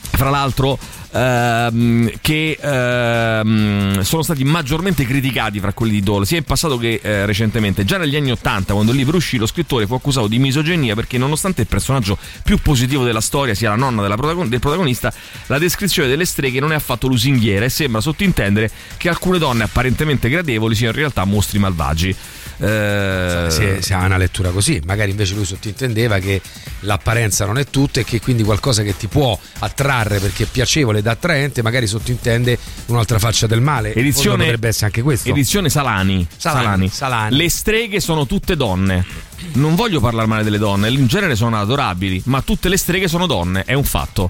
[0.00, 0.78] fra l'altro
[1.12, 7.00] ehm, che ehm, sono stati maggiormente criticati fra quelli di Dole sia in passato che
[7.02, 7.84] eh, recentemente.
[7.84, 11.18] Già negli anni 80 quando il libro uscì lo scrittore fu accusato di misoginia perché
[11.18, 15.12] nonostante il personaggio più positivo della storia sia la nonna protagon- del protagonista
[15.46, 20.28] la descrizione delle streghe non è affatto lusinghiera e sembra sottintendere che alcune donne apparentemente
[20.28, 22.14] gradevoli siano in realtà mostri malvagi
[22.60, 26.40] Eh, se, se ha una lettura così, magari invece lui sottintendeva che
[26.80, 30.98] l'apparenza non è tutto e che quindi qualcosa che ti può attrarre perché è piacevole
[30.98, 33.94] ed attraente, magari sottintende un'altra faccia del male.
[33.94, 35.28] Edizione, potrebbe essere anche questo.
[35.30, 36.26] edizione Salani.
[36.36, 37.36] Salani, Salani.
[37.36, 39.04] Le streghe sono tutte donne.
[39.52, 43.26] Non voglio parlare male delle donne, in genere sono adorabili, ma tutte le streghe sono
[43.26, 44.28] donne, è un fatto.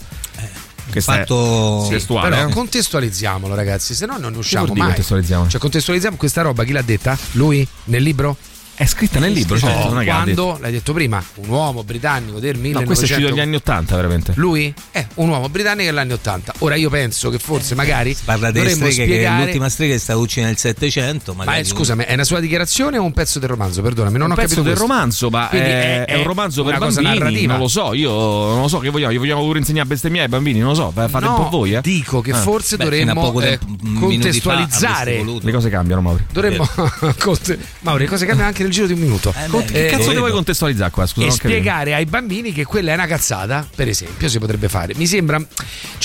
[0.70, 0.70] Questo
[1.01, 2.53] fatto- è Sì, testuale, Però eh?
[2.53, 4.87] contestualizziamolo, ragazzi, se no non ne usciamo mai.
[4.87, 5.49] contestualizziamo?
[5.49, 7.17] Cioè, contestualizziamo questa roba, chi l'ha detta?
[7.33, 7.67] Lui?
[7.85, 8.37] Nel libro?
[8.81, 11.85] È scritta nel libro, No, certo, è che l'ha quando, l'hai detto prima, un uomo
[11.85, 14.33] britannico del 1900 No, questo è uscito negli anni 80, veramente.
[14.37, 16.55] Lui è un uomo britannico degli anni 80.
[16.61, 19.99] Ora io penso che forse magari Parla delle dovremmo streghe che spiegare l'ultima strega è
[19.99, 21.35] stata uccisa nel 700.
[21.35, 23.83] Ma magari eh, scusami, è una sua dichiarazione o un pezzo del romanzo?
[23.83, 24.91] Perdonami, non un ho pezzo capito del questo.
[24.95, 27.19] romanzo, ma è, è un romanzo per una cosa bambini.
[27.25, 27.53] narrativa.
[27.53, 29.13] Non lo so, io non lo so che vogliamo.
[29.13, 31.49] Gli vogliamo pure insegnare a bestemmiare ai bambini, non lo so, fate No, un po'
[31.51, 31.81] voi, eh.
[31.83, 32.37] dico che Ah.
[32.37, 33.59] forse Beh, dovremmo eh,
[33.99, 35.23] contestualizzare.
[35.43, 36.25] Le cose cambiano, Mauri.
[36.33, 36.67] Dovremmo
[37.81, 39.35] Mauri, le cose cambiano anche nel giro di un minuto.
[39.49, 41.07] Con- che cazzo eh, ti vuoi contestualizzare qua?
[41.07, 41.49] Scusa, e capito.
[41.49, 44.95] spiegare ai bambini che quella è una cazzata, per esempio, si potrebbe fare.
[44.97, 45.41] Mi sembra,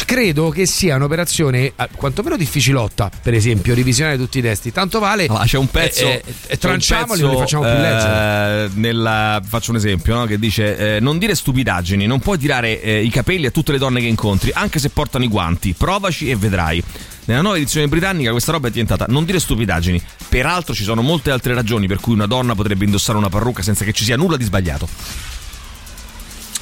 [0.05, 4.71] credo che sia un'operazione eh, quantomeno difficilotta, per esempio, revisionare tutti i testi.
[4.71, 5.25] Tanto vale.
[5.25, 6.05] Allora, c'è un pezzo.
[6.05, 8.65] eh, eh, tranciamoli, non li facciamo più leggere.
[8.65, 10.25] eh, nella- faccio un esempio, no?
[10.25, 13.77] che dice: eh, Non dire stupidaggini, non puoi tirare eh, i capelli a tutte le
[13.77, 15.73] donne che incontri, anche se portano i guanti.
[15.77, 16.83] Provaci e vedrai.
[17.25, 19.99] Nella nuova edizione britannica questa roba è diventata non dire stupidaggini.
[20.29, 23.83] Peraltro ci sono molte altre ragioni per cui una donna potrebbe indossare una parrucca senza
[23.83, 24.87] che ci sia nulla di sbagliato.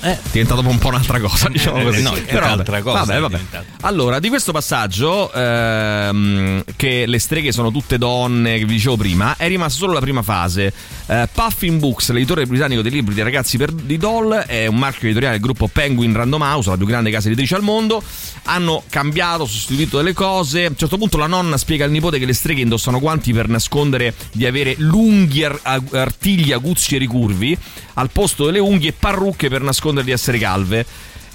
[0.03, 2.01] È diventato un po' un'altra cosa, diciamo Eh, così.
[2.01, 3.39] no, è Però un'altra cosa, Vabbè, vabbè.
[3.81, 9.35] Allora, di questo passaggio, ehm, che le streghe sono tutte donne, che vi dicevo prima,
[9.37, 10.73] è rimasta solo la prima fase.
[11.05, 15.03] Eh, Puffin Books, l'editore britannico dei libri dei ragazzi per, di Doll, è un marchio
[15.05, 18.03] editoriale del gruppo Penguin Random House, la più grande casa editrice al mondo.
[18.45, 20.65] Hanno cambiato, sostituito delle cose.
[20.65, 23.47] A un certo punto la nonna spiega al nipote che le streghe indossano guanti per
[23.47, 25.61] nascondere di avere lunghi ar-
[25.93, 27.57] artigli aguzzi e ricurvi,
[27.95, 30.85] al posto delle unghie parrucche per nascondere di essere calve.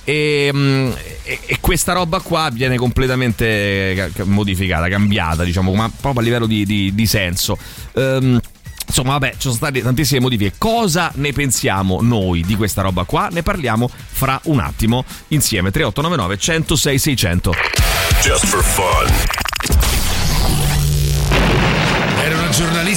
[0.05, 0.91] E, mm,
[1.25, 6.47] e- questa roba qua viene completamente ca- ca- modificata, cambiata, diciamo, ma proprio a livello
[6.47, 7.57] di, di- di senso.
[7.95, 8.41] Ehm,
[8.89, 10.55] Insomma, vabbè, ci sono state tantissime modifiche.
[10.57, 13.29] Cosa ne pensiamo noi di questa roba qua?
[13.31, 15.71] Ne parliamo fra un attimo insieme.
[15.71, 17.53] 3899 106 600.
[18.23, 19.48] Just for fun.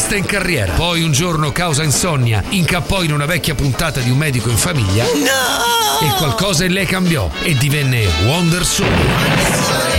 [0.01, 0.73] Giornalista in carriera.
[0.73, 5.05] Poi un giorno, causa insonnia, incappò in una vecchia puntata di Un medico in famiglia.
[5.05, 9.90] E qualcosa in lei cambiò e divenne Wonder Soul.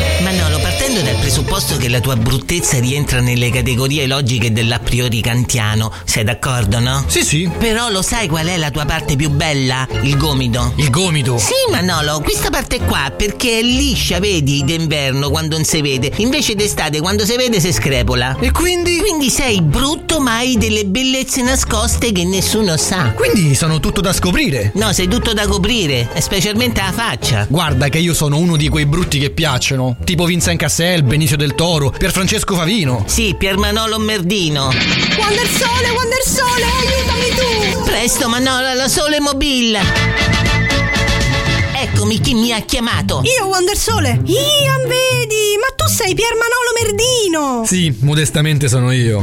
[0.93, 6.23] Partendo dal presupposto che la tua bruttezza rientra nelle categorie logiche dell'a priori kantiano, sei
[6.23, 7.03] d'accordo, no?
[7.07, 7.51] Sì, sì.
[7.59, 9.89] Però lo sai qual è la tua parte più bella?
[10.03, 10.75] Il gomito.
[10.77, 11.39] Il gomito?
[11.39, 16.13] Sì, Manolo, questa parte qua perché è liscia, vedi, d'inverno quando non si vede.
[16.17, 18.37] Invece d'estate quando si vede si screpola.
[18.39, 18.99] E quindi?
[18.99, 23.13] Quindi sei brutto ma hai delle bellezze nascoste che nessuno sa.
[23.13, 24.73] Quindi sono tutto da scoprire.
[24.75, 27.47] No, sei tutto da coprire, specialmente la faccia.
[27.49, 29.97] Guarda che io sono uno di quei brutti che piacciono.
[30.05, 33.05] Tipo Vincent Cassel, Benicio del Toro, Pier Francesco Favino.
[33.07, 34.65] Sì, Pier Manolo Merdino.
[34.65, 37.83] Wonder Sole, Wonder Sole, aiutami tu!
[37.85, 39.81] Presto, Manolo, la sole mobile.
[41.77, 43.23] Eccomi chi mi ha chiamato.
[43.23, 44.21] Io, Wonder Sole!
[44.25, 45.57] Ian, vedi!
[45.61, 47.65] Ma tu sei Pier Manolo Merdino!
[47.65, 49.21] Sì, modestamente sono io.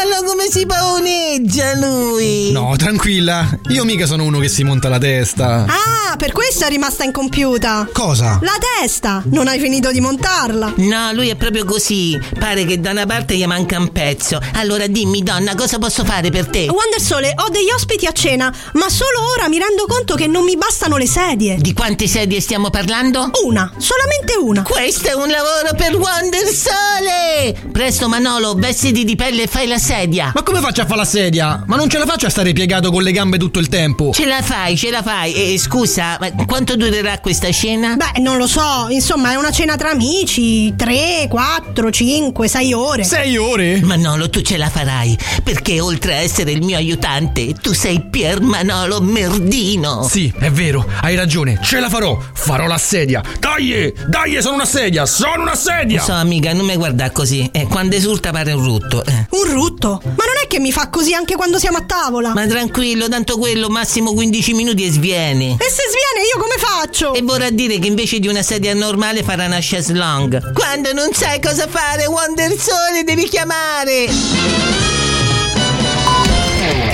[0.00, 2.52] Guardalo come si paoneggia lui.
[2.52, 3.58] No, tranquilla.
[3.70, 5.64] Io mica sono uno che si monta la testa.
[5.66, 7.88] Ah, per questo è rimasta incompiuta!
[7.92, 8.38] Cosa?
[8.42, 9.24] La testa!
[9.26, 10.74] Non hai finito di montarla!
[10.76, 12.16] No, lui è proprio così.
[12.38, 14.40] Pare che da una parte gli manca un pezzo.
[14.52, 16.68] Allora dimmi, donna, cosa posso fare per te?
[16.68, 20.44] Wonder Sole, ho degli ospiti a cena, ma solo ora mi rendo conto che non
[20.44, 21.56] mi bastano le sedie.
[21.58, 23.30] Di quante sedie stiamo parlando?
[23.44, 24.62] Una, solamente una.
[24.62, 27.68] Questo è un lavoro per Wonder Sole!
[27.72, 30.32] Presto, Manolo, vestiti di pelle e fai la sedia.
[30.34, 31.62] Ma come faccio a fare la sedia?
[31.66, 34.10] Ma non ce la faccio a stare piegato con le gambe tutto il tempo.
[34.12, 35.32] Ce la fai, ce la fai.
[35.32, 37.96] E scusa, ma quanto durerà questa cena?
[37.96, 43.04] Beh, non lo so, insomma, è una cena tra amici, 3, 4, 5, 6 ore.
[43.04, 43.80] Sei ore?
[43.82, 48.42] Manolo, tu ce la farai, perché oltre a essere il mio aiutante, tu sei Pier
[48.42, 50.06] Manolo Merdino.
[50.06, 51.58] Sì, è vero, hai ragione.
[51.62, 52.18] Ce la farò.
[52.34, 53.22] Farò la sedia.
[53.40, 55.06] Dai, dai, sono una sedia.
[55.06, 55.98] Sono una sedia.
[56.00, 57.48] Lo so, amica, non mi guarda così.
[57.52, 59.02] Eh, quando esulta pare un rutto.
[59.06, 59.26] eh.
[59.30, 59.76] Un rutto?
[59.86, 62.32] Ma non è che mi fa così anche quando siamo a tavola?
[62.34, 65.56] Ma tranquillo, tanto quello, massimo 15 minuti e sviene.
[65.58, 67.14] E se sviene io come faccio?
[67.14, 70.40] E vorrà dire che invece di una sedia normale farà una chaise longue.
[70.54, 74.06] Quando non sai cosa fare, Wonder Sole devi chiamare.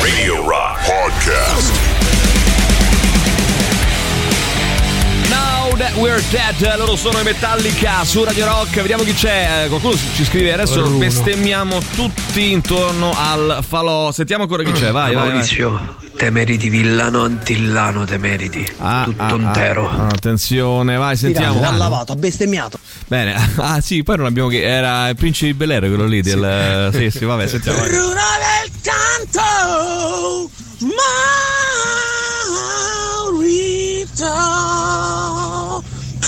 [0.00, 1.83] Radio Rock Podcast.
[5.84, 8.80] That we're dead, loro sono i Metallica su Radio Rock.
[8.80, 9.64] Vediamo chi c'è.
[9.64, 10.80] Eh, Qualcuno ci scrive adesso.
[10.80, 10.96] Bruno.
[10.98, 14.10] Bestemmiamo tutti intorno al falò.
[14.10, 14.90] Sentiamo ancora chi c'è.
[14.90, 15.14] Vai, vai.
[15.14, 15.28] vai.
[15.28, 18.66] Maurizio, te meriti villano antillano, te meriti.
[18.78, 19.90] Ah, tutto ah, intero.
[19.90, 21.62] ah, attenzione, vai, sentiamo.
[21.62, 22.78] Ha lavato, ha bestemmiato.
[23.06, 24.62] Bene, ah sì, poi non abbiamo che.
[24.62, 26.22] Era il principe di Bel Air quello lì.
[26.22, 26.90] Del...
[26.94, 27.78] Sì, sì, vabbè, sentiamo.
[27.80, 27.88] vai.
[27.90, 30.50] Bruno del canto,
[33.28, 35.03] Maurito.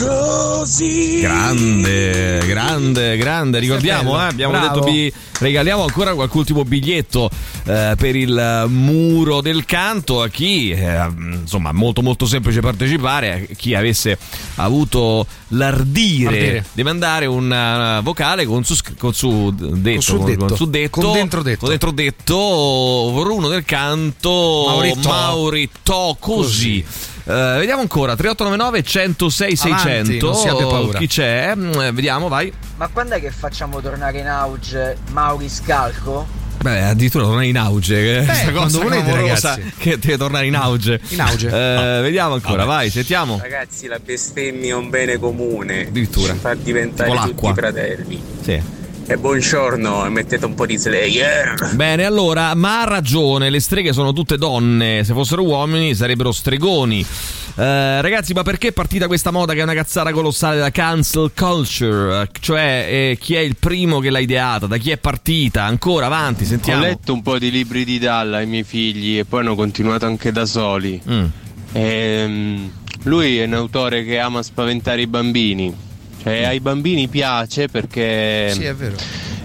[0.04, 1.20] Così.
[1.20, 3.58] Grande, grande, grande.
[3.58, 4.80] Ricordiamo, eh, abbiamo Bravo.
[4.80, 7.30] detto vi regaliamo ancora qualche ultimo biglietto
[7.64, 11.08] eh, per il muro del canto a chi, eh,
[11.40, 14.18] insomma, molto molto semplice partecipare, a chi avesse
[14.56, 16.64] avuto l'ardire Ardire.
[16.72, 20.46] di mandare un eh, vocale con su, con su detto, su detto.
[20.46, 21.60] con su detto, Con dentro detto.
[21.60, 25.08] con dentro detto, Bruno del canto, Mauritò.
[25.10, 26.84] Mauritò, così.
[27.28, 30.98] Eh, vediamo ancora 3899 106 Avanti, 600 non si abbia paura.
[30.98, 35.48] chi c'è Mm, eh, vediamo vai Ma quando è che facciamo tornare in auge Mauri
[35.48, 36.44] Scalco?
[36.62, 37.94] Beh, addirittura tornare in auge.
[38.02, 39.72] Che Beh, quando cosa volete, ragazzi.
[39.78, 41.00] che deve tornare in auge.
[41.08, 41.46] In auge.
[41.48, 42.66] Eh, vediamo ancora, Vabbè.
[42.68, 43.38] vai, sentiamo.
[43.40, 45.86] Ragazzi, la bestemmia è un bene comune.
[45.86, 46.32] Addirittura.
[46.32, 48.22] Ci fa diventare tutti fratelli.
[48.42, 48.60] Sì.
[49.08, 51.74] E buongiorno, e mettete un po' di Slayer.
[51.74, 57.06] Bene, allora, ma ha ragione, le streghe sono tutte donne, se fossero uomini sarebbero stregoni.
[57.54, 61.30] Eh, ragazzi, ma perché è partita questa moda che è una cazzata colossale della cancel
[61.36, 62.22] culture?
[62.22, 64.66] Eh, Cioè, eh, chi è il primo che l'ha ideata?
[64.66, 65.62] Da chi è partita?
[65.62, 66.82] Ancora avanti, sentiamo.
[66.82, 70.04] Ho letto un po' di libri di Dalla ai miei figli e poi hanno continuato
[70.06, 71.00] anche da soli.
[71.08, 71.24] Mm.
[71.70, 72.72] Ehm,
[73.04, 75.85] lui è un autore che ama spaventare i bambini.
[76.26, 78.96] Cioè, ai bambini piace perché Sì, è vero.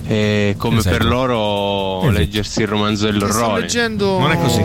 [0.04, 0.98] è come Esatto.
[0.98, 2.18] per loro Esatto.
[2.18, 3.62] leggersi il romanzo Sto dell'orrore.
[3.62, 4.18] leggendo.
[4.18, 4.64] Non è così.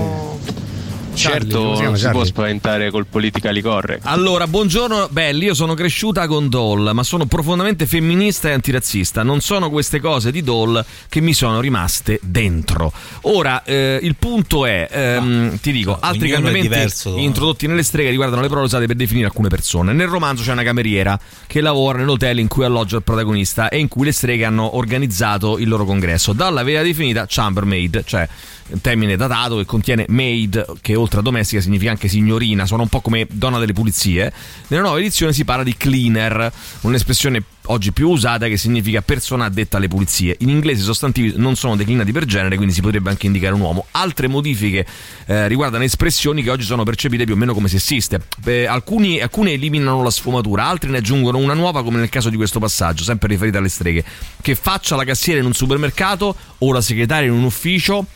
[1.17, 2.11] Certo, non si Charlie?
[2.11, 4.03] può spaventare col politically correct.
[4.05, 9.23] Allora, buongiorno, belli, io sono cresciuta con Doll, ma sono profondamente femminista e antirazzista.
[9.23, 12.93] Non sono queste cose di Doll che mi sono rimaste dentro.
[13.23, 17.17] Ora, eh, il punto è, ehm, ti dico, altri ognuno è cambiamenti diverso.
[17.17, 19.93] introdotti nelle streghe riguardano le parole usate per definire alcune persone.
[19.93, 23.89] Nel romanzo c'è una cameriera che lavora nell'hotel in cui alloggia il protagonista e in
[23.89, 26.33] cui le streghe hanno organizzato il loro congresso.
[26.33, 28.29] Dalla aveva definita chambermaid, cioè
[28.69, 32.89] un termine datato che contiene maid, che oltre a domestica significa anche signorina, sono un
[32.89, 34.33] po' come donna delle pulizie.
[34.69, 36.53] Nella nuova edizione si parla di cleaner,
[36.83, 40.37] un'espressione oggi più usata che significa persona addetta alle pulizie.
[40.41, 43.61] In inglese i sostantivi non sono declinati per genere, quindi si potrebbe anche indicare un
[43.61, 43.87] uomo.
[43.93, 44.87] Altre modifiche
[45.27, 48.21] eh, riguardano espressioni che oggi sono percepite più o meno come sessiste.
[48.45, 52.37] Eh, alcuni, alcune eliminano la sfumatura, altri ne aggiungono una nuova, come nel caso di
[52.37, 54.05] questo passaggio, sempre riferita alle streghe.
[54.41, 58.07] Che faccia la cassiera in un supermercato o la segretaria in un ufficio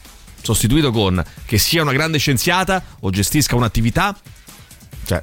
[0.42, 4.16] sostituito con che sia una grande scienziata o gestisca un'attività.
[5.04, 5.22] Cioè,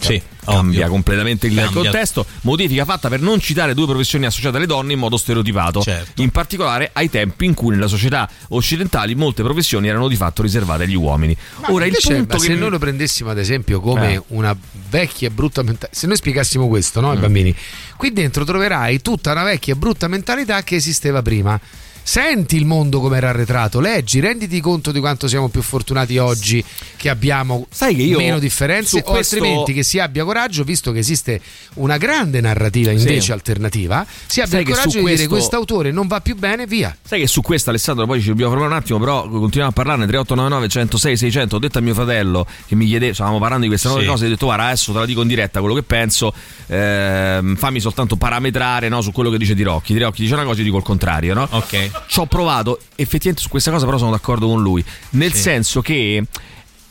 [0.00, 0.88] Sì, cambia ovvio.
[0.88, 1.82] completamente il Cambia.
[1.82, 2.26] contesto.
[2.40, 5.80] Modifica fatta per non citare due professioni associate alle donne in modo stereotipato.
[5.80, 6.20] Certo.
[6.22, 10.82] In particolare ai tempi in cui nella società occidentali molte professioni erano di fatto riservate
[10.82, 11.36] agli uomini.
[11.68, 14.22] Ora il punto ma che se mi- noi lo prendessimo ad esempio come Eh.
[14.28, 14.56] una
[14.90, 17.04] vecchia e brutta mentalità, se noi spiegassimo questo Mm.
[17.04, 17.54] no, ai bambini,
[17.96, 21.60] qui dentro troverai tutta una vecchia e brutta mentalità che esisteva prima.
[22.04, 26.62] Senti il mondo come era arretrato, leggi, renditi conto di quanto siamo più fortunati oggi
[26.96, 30.90] che abbiamo Sai che io meno differenze o questo- altrimenti che si abbia coraggio, visto
[30.92, 31.40] che esiste
[31.74, 33.32] una grande narrativa invece Sì.
[33.32, 36.94] alternativa, si abbia Sai il coraggio di dire questo- quest'autore non va più bene, via.
[37.02, 40.06] Sai che su questo Alessandro poi ci dobbiamo fermare un attimo, però continuiamo a parlarne
[40.06, 41.56] 3899 106 600.
[41.56, 44.08] Ho detto a mio fratello che mi chiedeva, stavamo parlando di queste nuove Sì.
[44.08, 46.34] cose, ho detto guarda adesso te la dico in diretta quello che penso,
[46.66, 49.92] ehm, fammi soltanto parametrare no, su quello che dice Di Rocchi.
[49.92, 51.46] Di Rocchi dice una cosa, io dico il contrario, no?
[51.50, 51.90] Ok.
[52.06, 56.22] Ci ho provato, effettivamente su questa cosa però sono d'accordo con lui, nel senso che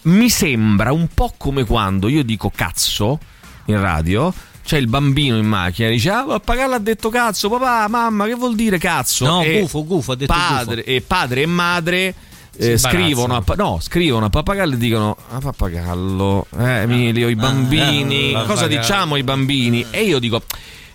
[0.04, 3.20] mi sembra un po' come quando io dico cazzo
[3.66, 4.34] in radio.
[4.64, 8.56] C'è il bambino in macchina dice: Ah, papà l'ha detto cazzo, papà, mamma, che vuol
[8.56, 9.26] dire cazzo?
[9.26, 12.16] No, E gufo, gufo, ha detto padre, E padre e madre
[12.58, 18.34] eh, scrivono, a, no, scrivono a pappagallo e dicono: Ah, pappagallo, eh, Emilio, i bambini,
[18.36, 18.80] ah, cosa pappagallo.
[18.82, 19.86] diciamo ai bambini?
[19.90, 20.42] E io dico.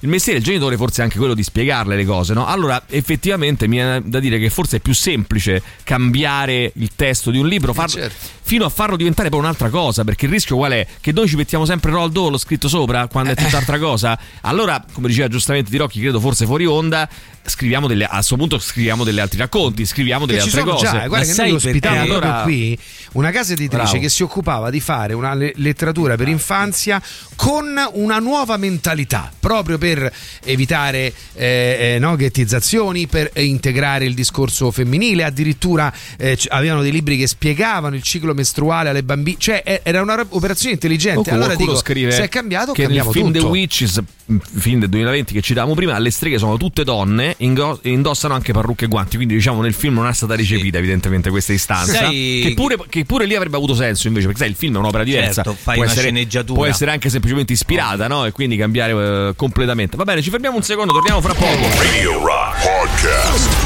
[0.01, 2.47] Il mestiere del genitore forse è anche quello di spiegarle le cose, no?
[2.47, 7.38] Allora, effettivamente mi viene da dire che forse è più semplice cambiare il testo di
[7.38, 8.26] un libro, farlo- certo.
[8.42, 10.86] fino a farlo diventare poi un'altra cosa, perché il rischio qual è?
[11.01, 14.18] Che noi ci mettiamo sempre Roald Dahl scritto sopra quando è tutt'altra cosa.
[14.42, 17.09] Allora, come diceva giustamente Di Rocchi, credo forse fuori onda,
[17.47, 20.84] scriviamo delle, a questo punto scriviamo degli altri racconti, scriviamo delle altre cose.
[20.84, 21.66] già, eh, guarda Ma che noi perché?
[21.68, 22.78] ospitiamo proprio Allora- qui
[23.12, 24.01] una casa editrice Bravo.
[24.01, 27.01] che si occupava di fare una le- letteratura per infanzia
[27.36, 30.12] con una nuova mentalità, proprio per
[30.44, 37.16] evitare eh, eh, no, ghettizzazioni, per integrare il discorso femminile, addirittura eh, avevano dei libri
[37.16, 41.30] che spiegavano il ciclo mestruale alle bambine, cioè eh, era un'operazione intelligente.
[41.30, 43.38] Allora dico, scrive se è cambiato, che nel film tutto.
[43.40, 47.78] The Witches, mm, film del 2020 che citavamo prima, le streghe sono tutte donne ingo-
[47.82, 49.16] indossano anche parrucche e guanti.
[49.16, 51.93] Quindi, diciamo, nel film non è stata recepita, evidentemente, questa istanza.
[51.93, 54.78] Sai- Che pure, che pure lì avrebbe avuto senso, invece, perché sai, il film è
[54.78, 55.43] un'opera diversa.
[55.43, 56.59] Certo, fai può una essere, sceneggiatura.
[56.61, 58.24] Può essere anche semplicemente ispirata, no?
[58.24, 59.97] E quindi cambiare eh, completamente.
[59.97, 61.68] Va bene, ci fermiamo un secondo, torniamo fra poco.
[61.78, 63.57] Radio Rock Podcast.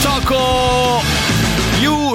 [0.00, 0.63] Ciocco!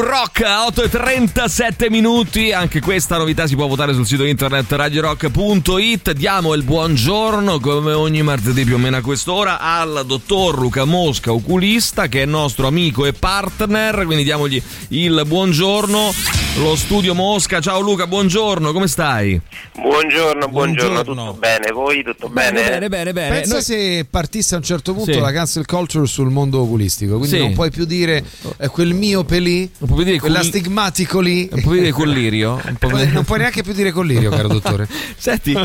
[0.10, 2.51] Rock 8 e 37 minuti.
[2.51, 6.14] Anche questa novità si può votare sul sito internet radiorock.it.
[6.14, 11.32] Diamo il buongiorno, come ogni martedì più o meno a quest'ora, al dottor Luca Mosca,
[11.32, 14.05] oculista, che è nostro amico e partner.
[14.05, 16.12] Quindi diamogli il buongiorno.
[16.57, 17.62] Lo studio Mosca.
[17.62, 19.39] Ciao Luca, buongiorno, come stai?
[19.80, 21.72] Buongiorno, buongiorno, tutto bene?
[21.72, 22.80] Voi tutto bene?
[22.89, 23.14] bene, bene.
[23.14, 25.20] Pensa Noi- se partisse a un certo punto Sì.
[25.20, 27.41] la cancel culture sul mondo oculistico, quindi Sì.
[27.43, 28.26] non puoi più dire
[28.57, 31.50] eh, quel miope lì, Non puoi dire quell'astigmatico lì.
[31.52, 32.62] Un po' di collirio.
[32.66, 34.88] Un po' Non puoi neanche più dire collirio, caro dottore.
[35.20, 35.58] Senti,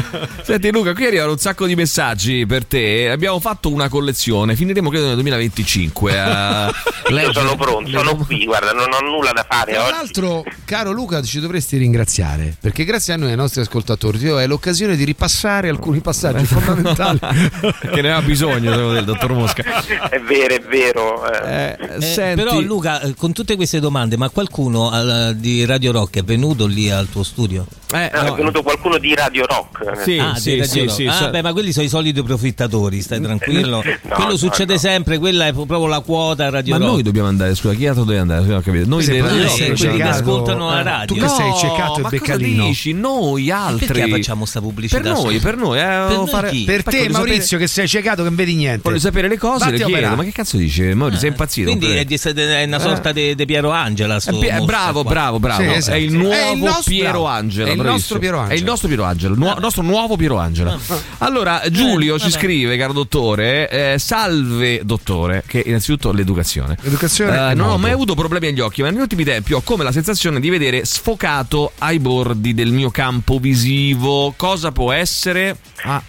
[0.42, 3.08] senti Luca, qui arrivano un sacco di messaggi per te.
[3.08, 6.18] Abbiamo fatto una collezione, finiremo credo nel 2025.
[6.20, 6.72] a
[7.10, 11.22] Io sono pronto, sono qui, guarda, non ho nulla da fare Tra l'altro, caro Luca,
[11.22, 15.68] ci dovresti ringraziare perché grazie a noi ai nostri ascoltatori ti è l'occasione di ripassare
[15.68, 17.18] alcuni passaggi fondamentali.
[17.92, 19.62] che ne ha bisogno dire, il dottor Mosca.
[20.08, 21.30] È vero, è vero.
[21.30, 21.76] eh.
[22.00, 26.22] Eh, Però Luca, eh, con tutte queste domande, ma qualcuno al- di Radio Rock è
[26.22, 27.66] venuto lì al tuo studio?
[27.94, 29.86] Eh, No, è venuto qualcuno di Radio Rock.
[29.86, 31.06] ah, di Radio Rock.
[31.08, 33.76] Ah, beh, ma quelli sono i soliti profittatori, stai tranquillo.
[33.84, 34.78] No, Quello no, succede no.
[34.80, 36.90] sempre, quella è proprio la quota Radio Ma Rock.
[36.92, 38.40] noi dobbiamo andare, scusa, chi altro deve andare?
[38.40, 38.88] Scusa, non ho capito.
[38.88, 41.14] Noi quelli no, che- no, quelli che no, ascoltano la no, radio.
[41.14, 42.66] Tu che sei No, ciecato e ma cosa beccalino.
[42.66, 42.92] dici?
[42.92, 43.86] Noi altri.
[43.86, 45.00] Perché facciamo sta pubblicità?
[45.00, 45.78] Per noi, per noi.
[45.78, 46.64] Eh, Per noi fare- chi?
[46.64, 48.80] Per te, Maurizio, che sei ciecato, che non vedi niente.
[48.82, 50.16] Voglio sapere le cose, le a chiedo.
[50.16, 50.82] Ma che cazzo dici?
[50.94, 51.68] Maurizio, sei impazzito?
[51.76, 54.13] Quindi è, una sorta di, di Piero Angela.
[54.20, 55.62] Sto Eh, pi- eh, bravo, bravo, bravo.
[55.62, 55.96] Sì, esatto.
[55.96, 57.26] È il È nuovo il nostro- Piero.
[57.26, 57.68] Angela.
[57.68, 57.92] È il bravissimo.
[57.92, 58.70] nostro Piero È il Angela.
[58.70, 60.78] nostro Piero Angela, il nuo- nostro nuovo Piero Angela.
[61.18, 62.38] Allora, Giulio ci vabbè.
[62.38, 66.76] scrive, caro dottore, eh, salve dottore, che innanzitutto l'educazione.
[66.82, 69.60] L'educazione Eh, è non ho mai avuto problemi agli occhi, ma negli ultimi tempi ho
[69.62, 74.32] come la sensazione di vedere sfocato ai bordi del mio campo visivo.
[74.36, 75.56] Cosa può essere?
[75.84, 76.02] Ah,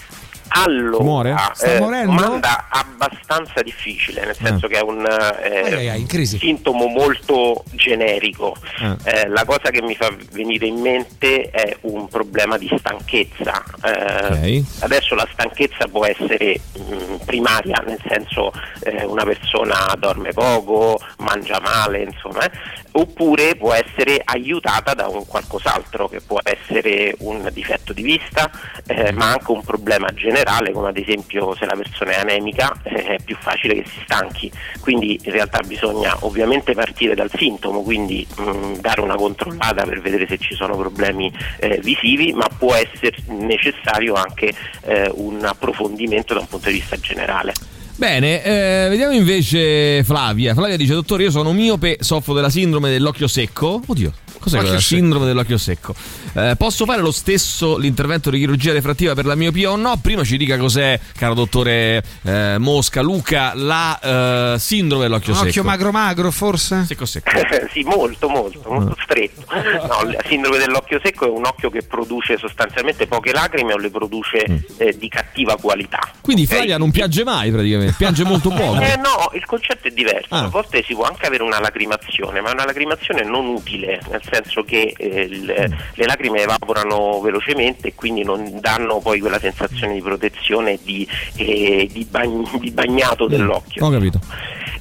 [0.57, 1.35] Allora, Muore?
[1.53, 2.13] Sta eh, morendo?
[2.13, 8.55] domanda abbastanza difficile, nel senso che è un eh, Ai, ai, sintomo molto generico.
[8.79, 8.97] Ah.
[9.03, 13.63] Eh, la cosa che mi fa venire in mente è un problema di stanchezza.
[13.83, 14.83] Eh, Ok.
[14.83, 18.51] Adesso la stanchezza può essere mh, primaria, nel senso
[18.83, 22.51] eh, una persona dorme poco, mangia male, insomma, eh,
[22.97, 28.49] oppure può essere aiutata da un qualcos'altro che può essere un difetto di vista,
[28.85, 33.03] eh, ma anche un problema generale, come ad esempio se la persona è anemica eh,
[33.03, 34.51] è più facile che si stanchi.
[34.79, 40.25] Quindi in realtà bisogna ovviamente partire dal sintomo, quindi mh, dare una controllata per vedere
[40.27, 46.39] se ci sono problemi eh, visivi, ma può essere necessario anche eh, un approfondimento da
[46.39, 47.74] un punto di vista generale.
[47.97, 50.53] Bene, eh, vediamo invece Flavia.
[50.53, 53.81] Flavia dice: Dottore, io sono miope, soffro della sindrome dell'occhio secco.
[53.85, 54.11] Oddio,
[54.45, 54.95] cos'è Occhio la secco.
[54.95, 55.95] sindrome dell'occhio secco?
[56.33, 59.97] Eh, posso fare lo stesso l'intervento di chirurgia refrattiva per la miopia o no?
[60.01, 65.49] Prima ci dica cos'è, caro dottore eh, Mosca, Luca, la eh, sindrome dell'occhio Un secco.
[65.49, 66.85] occhio magro magro, forse?
[66.85, 67.31] Secco secco.
[67.71, 69.43] sì, molto, molto, molto stretto.
[69.51, 73.89] No, la sindrome dell'occhio secco è un occhio che produce sostanzialmente poche lacrime o le
[73.89, 76.11] produce eh, di cattiva qualità.
[76.21, 78.79] Quindi Flavia non piange mai praticamente, piange molto poco.
[78.81, 80.27] Eh no, il concetto è diverso.
[80.33, 80.43] Ah.
[80.43, 84.33] A volte si può anche avere una lacrimazione, ma una lacrimazione non utile, nel senso
[84.63, 90.01] che eh, il- le lacrime evaporano velocemente e quindi non danno poi quella sensazione di
[90.01, 91.07] protezione e di,
[91.37, 93.85] eh, di bagn- di bagnato dell'occhio.
[93.85, 94.19] Ho capito.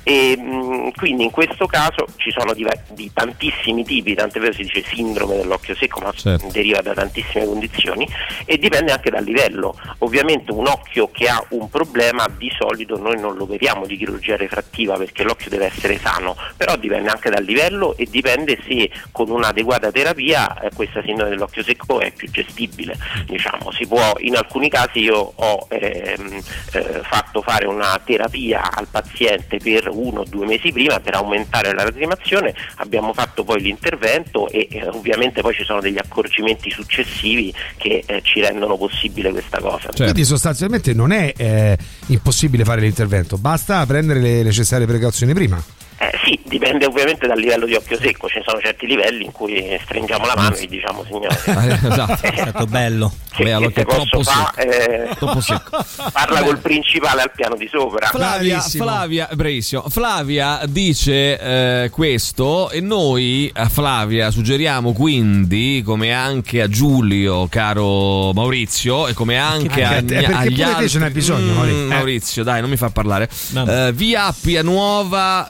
[0.05, 4.63] E, mh, quindi in questo caso ci sono diver- di tantissimi tipi, tant'è vero si
[4.63, 6.49] dice sindrome dell'occhio secco, ma Certo.
[6.53, 8.07] deriva da tantissime condizioni
[8.45, 9.75] e dipende anche dal livello.
[9.99, 14.37] Ovviamente un occhio che ha un problema di solito noi non lo vediamo di chirurgia
[14.37, 19.31] refrattiva perché l'occhio deve essere sano, però dipende anche dal livello e dipende se con
[19.31, 22.97] un'adeguata terapia eh, questa sindrome dell'occhio secco è più gestibile.
[23.27, 26.41] Diciamo, si può, in alcuni casi io ho ehm,
[26.73, 31.73] eh, fatto fare una terapia al paziente per uno o due mesi prima per aumentare
[31.75, 37.53] la lacrimazione, abbiamo fatto poi l'intervento e eh, ovviamente poi ci sono degli accorgimenti successivi
[37.77, 39.85] che eh, ci rendono possibile questa cosa.
[39.85, 40.03] Certo.
[40.03, 41.77] Quindi sostanzialmente non è eh,
[42.07, 45.63] impossibile fare l'intervento, basta prendere le necessarie precauzioni prima.
[45.97, 49.79] Eh, sì, dipende ovviamente dal livello di occhio secco, ci sono certi livelli in cui
[49.85, 51.37] stringiamo la mano e diciamo signore.
[51.45, 52.27] esatto.
[52.27, 53.13] È stato bello.
[53.35, 55.09] Che, Beh, che troppo fare?
[55.09, 55.85] Eh, Troppo secco.
[56.13, 58.07] parla col principale al piano di sopra.
[58.09, 59.89] Flavia, Flavia, bravissimo.
[59.89, 61.39] Flavia dice
[61.85, 69.15] eh, questo e noi a Flavia suggeriamo quindi, come anche a Giulio, caro Maurizio, e
[69.15, 70.89] come anche, Anche a a, te, agli altri...
[70.89, 71.85] ce n'hai bisogno, Mm, Maurizio.
[71.85, 71.89] Eh.
[71.89, 73.29] Maurizio, dai, non mi fa parlare.
[73.55, 75.49] Eh, via Appia Nuova,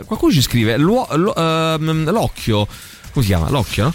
[0.00, 2.66] eh, qualcuno ci scrive l'uo- lo- ehm, l'occhio.
[3.10, 3.48] Come si chiama?
[3.48, 3.94] L'occhio, no?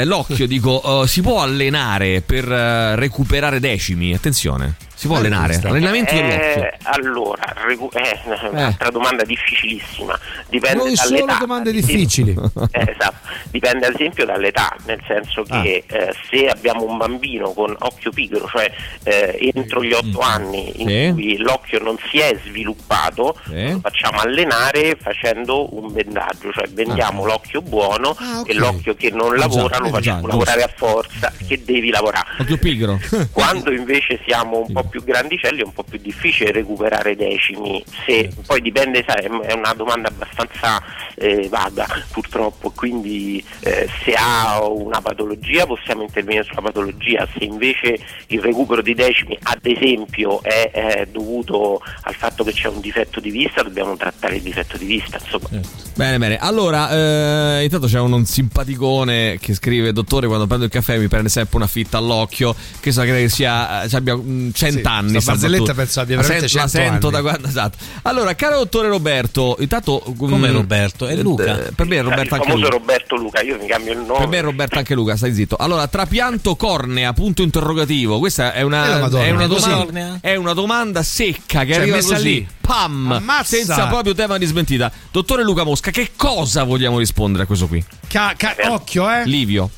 [0.00, 4.14] Eh, l'occhio, dico, eh, si può allenare per eh, recuperare decimi.
[4.14, 4.76] Attenzione.
[5.04, 5.60] Si può allenare?
[5.62, 6.62] Allenamento dell'occhio.
[6.62, 8.18] Eh, allora, recu- eh,
[8.50, 10.18] un'altra domanda difficilissima.
[10.48, 11.36] Dipende Noi dall'età.
[11.40, 11.96] domande ad esempio.
[11.98, 12.30] difficili.
[12.70, 13.16] Eh, esatto,
[13.50, 15.94] dipende ad esempio dall'età, nel senso che Ah.
[15.94, 20.88] eh, se abbiamo un bambino con occhio pigro, cioè eh, entro gli otto anni in
[20.88, 21.10] Sì.
[21.12, 23.72] cui l'occhio non si è sviluppato, Sì.
[23.72, 28.48] lo facciamo allenare facendo un bendaggio, cioè bendiamo l'occhio buono Ah, ok.
[28.48, 31.62] e l'occhio che non Eh, lavora già, lo eh, facciamo già, lavorare a forza, che
[31.62, 32.26] devi lavorare.
[32.38, 32.98] Occhio pigro.
[33.32, 38.30] Quando invece siamo un po' più grandicelli è un po' più difficile recuperare decimi, se,
[38.46, 40.82] poi dipende, sai, è una domanda abbastanza
[41.14, 47.98] eh, vaga purtroppo, quindi eh, se ha una patologia possiamo intervenire sulla patologia, se invece
[48.28, 53.20] il recupero di decimi ad esempio è, eh, dovuto al fatto che c'è un difetto
[53.20, 55.82] di vista dobbiamo trattare il difetto di vista, insomma.
[55.96, 56.36] Bene, bene.
[56.38, 61.06] Allora, eh, intanto c'è un, un simpaticone che scrive: Dottore, quando prendo il caffè mi
[61.06, 62.54] prende sempre una fitta all'occhio.
[62.80, 63.84] Che credo che sia.
[63.84, 64.82] eh, abbia mm, cent'anni.
[64.90, 67.16] Sta sta barzelletta penso abbia La veramente sento- La 100 sento anni.
[67.16, 67.48] da quando.
[67.48, 67.78] Esatto.
[68.02, 69.98] Allora, caro dottore Roberto, intanto.
[70.16, 71.06] Come mm, Roberto?
[71.06, 71.66] È Luca.
[71.66, 72.76] eh, Per me è il Roberto anche famoso Luca.
[72.76, 74.18] Roberto Luca, io mi cambio il nome.
[74.18, 75.56] Per me è Roberto anche Luca, stai zitto.
[75.56, 78.18] Allora, trapianto cornea, punto interrogativo.
[78.18, 82.14] Questa è la una, è una, domanda, è una domanda secca che Cioè, arriva messa
[82.14, 82.24] così.
[82.28, 82.48] lì.
[82.60, 83.12] Pam!
[83.12, 83.56] Ammazza.
[83.56, 84.90] Senza proprio tema di smentita.
[85.10, 87.84] Dottore Luca Mosca, che cosa vogliamo rispondere a questo qui?
[88.08, 89.24] Ca- ca- occhio, eh.
[89.26, 89.70] Livio.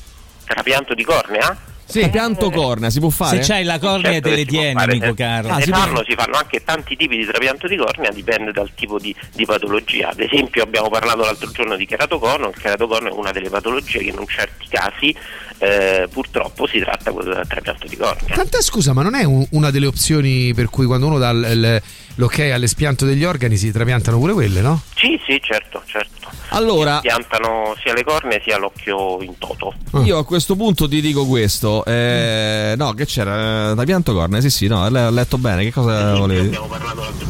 [0.45, 1.55] Trapianto di cornea?
[1.87, 2.01] Sì.
[2.01, 3.41] Trapianto cornea, si può fare?
[3.41, 5.47] Se c'hai la cornea Certo te le tieni, amico se- caro.
[5.47, 8.51] se Ah, ne si fanno, si fanno anche tanti tipi di trapianto di cornea, dipende
[8.51, 10.09] dal tipo di, di patologia.
[10.09, 14.09] Ad esempio abbiamo parlato l'altro giorno di keratocono, il keratocono è una delle patologie che
[14.09, 15.15] in un certi casi
[15.59, 18.35] eh, purtroppo si tratta del trapianto di cornea.
[18.35, 21.39] Tant'è scusa, ma non è un- una delle opzioni per cui quando uno dà l-
[21.59, 21.81] l-
[22.15, 24.81] l'ok all'espianto degli organi si trapiantano pure quelle, no?
[24.95, 26.15] Sì, sì, certo, certo.
[26.49, 29.73] Allora, Piantano sia le cornee sia l'occhio in toto.
[30.03, 31.83] io a questo punto ti dico questo.
[31.85, 33.71] eh, no, che c'era?
[33.71, 35.63] Eh, Trapianto cornea, sì, sì, no, ha letto bene.
[35.63, 36.61] Che cosa volevi dire?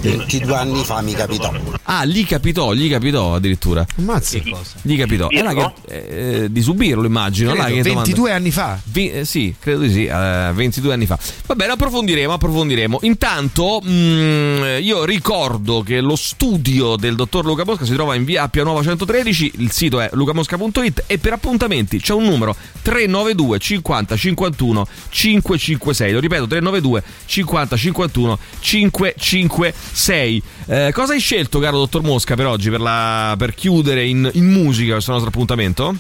[0.02, 1.52] 22 anni fa mi capitò.
[1.84, 3.86] Ah, gli capitò, gli capitò addirittura.
[3.98, 4.38] Ammazza.
[4.82, 5.28] Gli capitò.
[5.32, 5.54] Là
[5.88, 7.54] che, eh, di subirlo, immagino.
[7.54, 8.80] là Credo, che domanda- 22 anni fa.
[8.86, 11.20] Vi- eh, sì, credo di sì, eh, 22 anni fa.
[11.45, 12.99] Va bene, approfondiremo, approfondiremo.
[13.03, 18.41] Intanto mm, io ricordo che lo studio del dottor Luca Mosca si trova in via
[18.43, 24.15] Appia Nuova 113, il sito è lucamosca.it e per appuntamenti c'è un numero 392 50
[24.15, 26.11] 51 556.
[26.11, 30.43] Lo ripeto, 392 50 51 556.
[30.65, 34.45] Eh, cosa hai scelto, caro dottor Mosca, per oggi, per, la- per chiudere in, in
[34.45, 35.95] musica questo nostro appuntamento?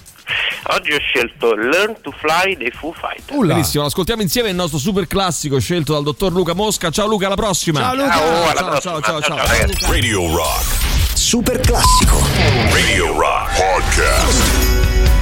[0.69, 3.37] Oggi ho scelto Learn to Fly dei Foo Fighter.
[3.45, 6.89] Benissimo, ascoltiamo insieme il nostro super classico scelto dal dottor Luca Mosca.
[6.89, 7.79] Ciao Luca, alla prossima.
[7.79, 8.11] Ciao, Luca.
[8.11, 8.79] Ciao, alla ciao, prossima.
[8.79, 9.91] ciao, ciao, Ciao, ciao.
[9.91, 10.65] Radio Rock.
[11.15, 12.19] Super classico.
[12.71, 14.75] Radio Rock Podcast.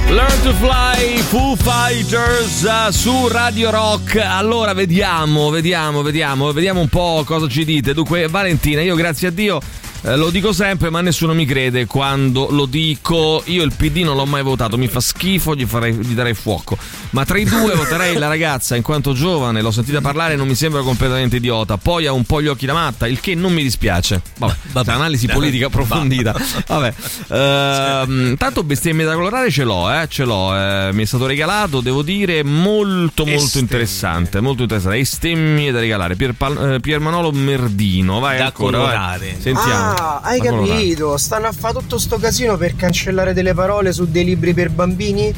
[0.08, 4.16] Learn to Fly Foo Fighters eh, su Radio Rock.
[4.16, 7.92] Allora vediamo, vediamo, vediamo, vediamo un po' cosa ci dite.
[7.92, 9.60] Dunque, Valentina, io grazie a Dio
[10.06, 13.42] eh, lo dico sempre, ma nessuno mi crede quando lo dico.
[13.46, 16.76] Io il PD non l'ho mai votato, mi fa schifo, gli, farei, gli darei fuoco.
[17.10, 20.46] Ma tra i due voterei la ragazza in quanto giovane, l'ho sentita parlare e non
[20.46, 21.76] mi sembra completamente idiota.
[21.76, 24.20] Poi ha un po' gli occhi da matta, il che non mi dispiace.
[24.38, 24.54] Vabbè,
[24.84, 26.34] c'è analisi politica approfondita.
[26.66, 26.94] Vabbè.
[27.28, 30.54] Ehm, tanto bestemmie da colorare ce l'ho, eh, ce l'ho.
[30.56, 33.60] eh, mi è stato regalato, devo dire, molto molto Estemmie.
[33.62, 34.40] interessante.
[34.40, 34.98] Molto interessante.
[34.98, 36.14] Estemmie da regalare.
[36.16, 38.18] Pier, Pal- eh, Pier Manolo Merdino.
[38.20, 38.86] Vai Da ancora, vai.
[38.88, 39.36] colorare.
[39.40, 39.90] Sentiamo.
[39.90, 40.66] Ah, hai colorare.
[40.68, 41.16] capito?
[41.16, 45.32] Stanno a fare tutto sto casino per cancellare delle parole su dei libri per bambini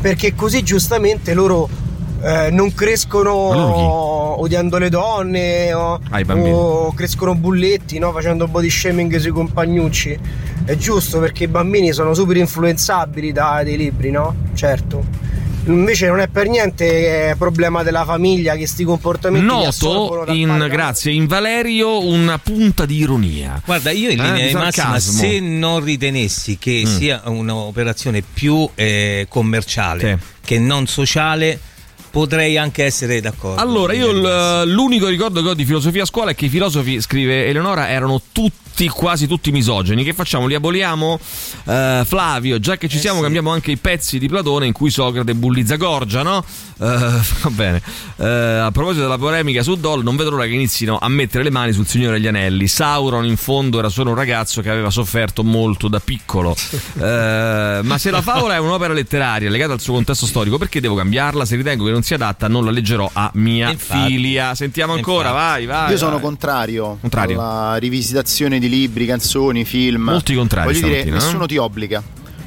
[0.00, 1.68] perché così giustamente loro
[2.22, 6.20] eh, non crescono odiando le donne o, Ah,
[6.52, 8.12] o crescono bulletti no?
[8.12, 10.18] facendo body shaming sui compagnucci.
[10.64, 14.34] È giusto perché i bambini sono super influenzabili da dei libri, no?
[14.54, 15.04] Certo.
[15.66, 20.68] Invece non è per niente eh, problema della famiglia che sti comportamenti Noto in, padre.
[20.68, 23.62] grazie, in Valerio una punta di ironia.
[23.64, 26.96] Guarda, io in Eh, linea di di massima, se non ritenessi che Mm.
[26.96, 30.26] sia un'operazione più eh, commerciale Sì.
[30.44, 31.60] che non sociale,
[32.10, 33.60] potrei anche essere d'accordo.
[33.62, 37.46] Allora, io l'unico ricordo che ho di filosofia a scuola è che i filosofi, scrive
[37.46, 40.04] Eleonora, erano tutti quasi tutti misogeni.
[40.04, 40.46] Che facciamo?
[40.46, 41.18] Li aboliamo?
[41.64, 45.34] Eh, Flavio, già che ci siamo, cambiamo anche i pezzi di Platone in cui Socrate
[45.34, 46.44] bullizza Gorgia, no?
[46.78, 46.84] Eh,
[47.42, 47.80] va bene.
[48.16, 51.50] Eh, a proposito della polemica su Doll, non vedo l'ora che inizino a mettere le
[51.50, 52.66] mani sul Signore degli Anelli.
[52.66, 56.54] Sauron, in fondo, era solo un ragazzo che aveva sofferto molto da piccolo.
[57.02, 60.94] Eh, ma se la favola è un'opera letteraria legata al suo contesto storico, perché devo
[60.94, 61.44] cambiarla?
[61.44, 64.06] Se ritengo che non sia adatta, non la leggerò a mia Infatti.
[64.06, 64.54] figlia.
[64.54, 65.90] Sentiamo ancora, vai, vai.
[65.90, 66.20] Io sono vai.
[66.20, 67.40] contrario, Contrario.
[67.40, 70.04] alla rivisitazione di libri, canzoni, film.
[70.04, 71.48] Molti contrari Voglio dire, stamattina, nessuno eh?
[71.48, 72.02] ti obbliga.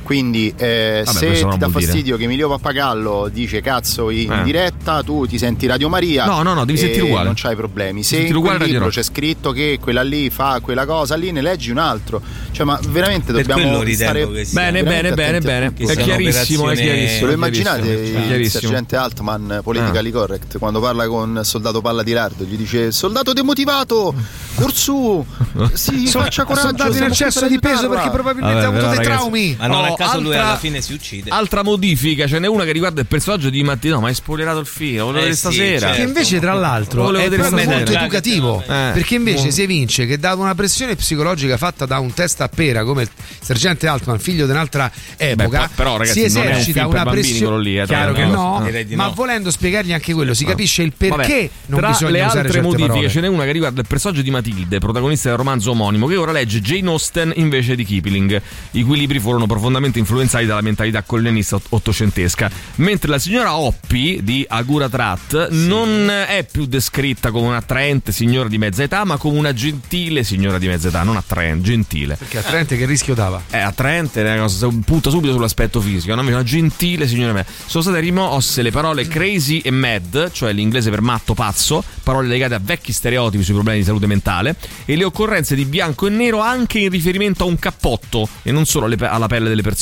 [0.06, 1.72] Quindi eh, Vabbè, se ti dà vuol dire.
[1.82, 4.43] fastidio che Emilio Pappagallo dice cazzo in Eh.
[4.43, 6.26] diretta, tu ti senti Radio Maria.
[6.26, 7.26] No, no, no, devi sentire uguale.
[7.26, 8.03] Non c'hai problemi.
[8.03, 11.72] Se in quel libro c'è scritto che quella lì fa quella cosa, lì ne leggi
[11.72, 12.22] un altro.
[12.51, 15.74] Cioè, ma veramente dobbiamo stare Bene, bene, bene, bene.
[15.76, 17.26] È chiarissimo, è chiarissimo.
[17.26, 22.43] Lo è immaginate il sergente Altman, politically correct, quando parla con soldato Palla di Lardo,
[22.43, 24.14] gli dice soldato demotivato,
[24.62, 25.26] Orsù,
[25.74, 26.68] si So- faccia coraggio.
[26.68, 29.56] soldato in eccesso per di peso aiutarla." perché probabilmente Vabbè, ha avuto dei ragazzi- traumi.
[29.60, 31.30] Ma non A caso lui altra- alla fine si uccide.
[31.30, 33.96] Altra modifica, ce n'è una che riguarda il personaggio di Mattino.
[33.96, 35.80] No, ma hai spoilerato il film, lo volevo Eh vedere sì, stasera.
[35.80, 35.96] certo.
[35.96, 38.62] Che invece, tra l'altro, è molto educativo.
[38.62, 38.91] Eh.
[38.93, 42.84] Perché invece si evince che da una pressione psicologica fatta da un testa a pera
[42.84, 43.10] come il
[43.41, 47.62] sergente Altman, figlio di un'altra epoca, Beh, però, ragazzi, si un esercita per una pressione.
[47.64, 49.14] lì, eh, Chiaro che no, di ma no.
[49.14, 52.62] volendo spiegargli anche quello, si capisce il perché Vabbè, non tra bisogna le usare altre
[52.62, 53.10] modifiche parole.
[53.10, 56.32] ce n'è una che riguarda il personaggio di Matilde, protagonista del romanzo omonimo, che ora
[56.32, 58.41] legge Jane Austen invece di Kipling,
[58.72, 62.50] i cui libri furono profondamente influenzati dalla mentalità colonialista ott- ottocentesca.
[62.76, 68.58] Mentre la signora Oppi di Agura Tratt non è più descritta come un'attraente signora di
[68.58, 72.16] mezza età, ma come una gentile signora di mezza età, non attraente, gentile.
[72.16, 73.42] Perché attraente che rischio dava?
[73.50, 76.14] È attraente, è cosa, punta subito sull'aspetto fisico.
[76.16, 76.22] No?
[76.22, 77.34] Una gentile signora.
[77.34, 82.28] me- Sono state rimosse le parole crazy e mad, cioè l'inglese per matto, pazzo, parole
[82.28, 84.56] legate a vecchi stereotipi sui problemi di salute mentale,
[84.86, 88.66] e le occorrenze di bianco e nero anche in riferimento a un cappotto e non
[88.66, 89.75] solo alla pelle delle persone.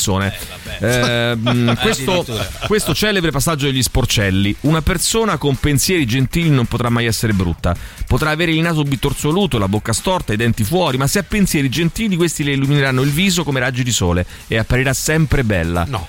[0.80, 2.50] Eh, mh, questo, Addirittura.
[2.68, 4.56] questo celebre passaggio degli sporcelli.
[4.62, 7.76] Una persona con pensieri gentili non potrà mai essere brutta.
[8.08, 11.70] Potrà avere il naso bitorzoluto, la bocca storta, i denti fuori, ma se ha pensieri
[11.70, 15.86] gentili, questi le illumineranno il viso come raggi di sole e apparirà sempre bella.
[15.88, 16.08] No.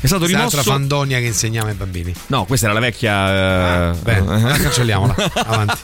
[0.00, 0.56] È stato rimosso.
[0.56, 2.12] un'altra fandonia che insegniamo ai bambini.
[2.26, 3.92] No, questa era la vecchia.
[3.92, 5.14] eh, bene, la cancelliamola.
[5.32, 5.78] Avanti.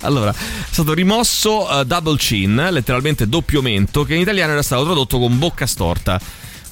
[0.00, 0.34] allora, è
[0.70, 5.38] stato rimosso eh, double chin, letteralmente doppio mento, che in italiano era stato tradotto con
[5.38, 6.18] bocca storta.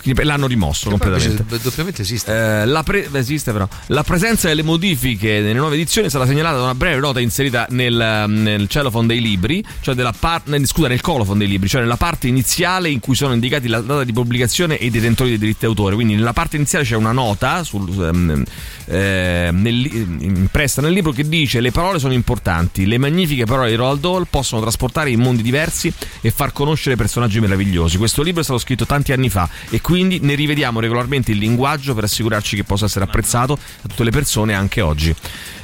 [0.03, 1.42] L'hanno rimosso completamente.
[1.42, 2.32] Invece, doppiamente esiste.
[2.32, 3.68] Eh, la, pre- esiste però.
[3.86, 8.24] la presenza delle modifiche nelle nuove edizioni sarà segnalata da una breve nota inserita nel,
[8.26, 12.26] nel cellophone dei libri, cioè della par- scusa, nel colophon dei libri, cioè nella parte
[12.26, 15.94] iniziale in cui sono indicati la data di pubblicazione e i detentori dei diritti d'autore.
[15.94, 18.42] Quindi nella parte iniziale c'è una nota sul, ehm,
[18.86, 19.86] eh, nel-
[20.20, 24.26] impressa nel libro che dice le parole sono importanti, le magnifiche parole di Roald Dahl
[24.28, 27.98] possono trasportare in mondi diversi e far conoscere personaggi meravigliosi.
[27.98, 31.95] Questo libro è stato scritto tanti anni fa e quindi ne rivediamo regolarmente il linguaggio
[31.95, 35.14] per assicurarci che possa essere apprezzato da tutte le persone anche oggi.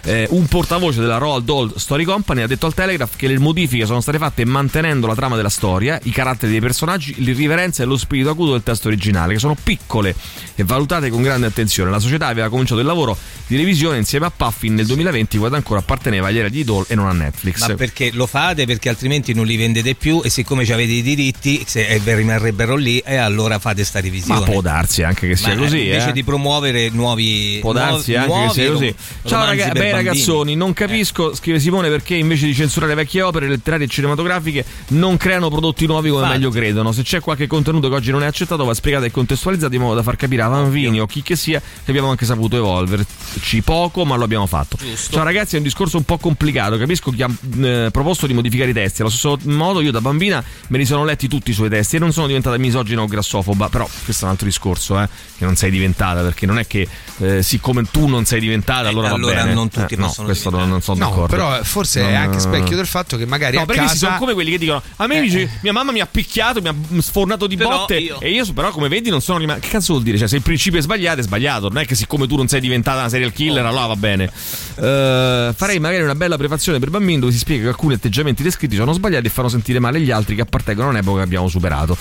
[0.04, 3.84] Eh, un portavoce della Roald Dahl Story Company ha detto al Telegraph che le modifiche
[3.84, 7.96] sono state fatte mantenendo la trama della storia, i caratteri dei personaggi, l'irriverenza e lo
[7.96, 10.14] spirito acuto del testo originale, che sono piccole
[10.54, 11.90] e valutate con grande attenzione.
[11.90, 13.16] La società aveva cominciato il lavoro
[13.46, 16.94] di revisione insieme a Puffin nel 2020 quando ancora apparteneva agli era di Dahl e
[16.94, 17.66] non a Netflix.
[17.66, 18.66] Ma perché lo fate?
[18.66, 22.98] Perché altrimenti non li vendete più e siccome avete i diritti se eh, rimarrebbero lì
[22.98, 24.17] e allora fate sta revisione.
[24.26, 25.84] Ma può darsi anche che sia Ma, così.
[25.86, 26.12] Invece eh.
[26.12, 28.94] di promuovere nuovi Può darsi nuovi- anche che sia così.
[29.24, 29.90] Ciao raga- bambini.
[29.90, 35.16] ragazzoni, non capisco, scrive Simone, perché invece di censurare vecchie opere letterarie e cinematografiche non
[35.16, 36.38] creano prodotti nuovi come Infatti.
[36.38, 36.92] meglio credono.
[36.92, 39.94] Se c'è qualche contenuto che oggi non è accettato va spiegato e contestualizzato in modo
[39.94, 44.04] da far capire a Vanvini o chi che sia che abbiamo anche saputo evolverci poco,
[44.04, 44.76] ma lo abbiamo fatto.
[45.10, 46.76] Ciao ragazzi, è un discorso un po' complicato.
[46.76, 49.00] Capisco chi ha eh, proposto di modificare i testi.
[49.00, 51.98] Allo stesso modo, io da bambina me li sono letti tutti i suoi testi e
[51.98, 53.68] non sono diventata misogina o grassofoba.
[53.68, 56.88] Però questo è un altro discorso, eh, che non sei diventata, perché non è che
[57.18, 59.52] eh, siccome tu non sei diventata, allora, va allora bene.
[59.54, 61.36] non tutti Eh, no, possono questo non, non sono No, d'accordo.
[61.36, 64.16] però forse è Non- anche specchio del fatto che magari No, a perché casa sono
[64.18, 67.46] come quelli che dicono: A me dice, mia mamma mi ha picchiato, mi ha sfornato
[67.46, 67.96] di Però botte.
[67.98, 69.60] io- E io, però, come vedi, non sono rimasto.
[69.62, 70.16] Che cazzo vuol dire?
[70.18, 71.68] Cioè, se il principio è sbagliato, è sbagliato.
[71.68, 74.30] Non è che siccome tu non sei diventata una serial killer, allora va bene.
[74.76, 78.76] Eh, farei magari una bella prefazione per bambini dove si spiega che alcuni atteggiamenti descritti
[78.76, 81.96] sono sbagliati e fanno sentire male gli altri che appartengono a un'epoca che abbiamo superato.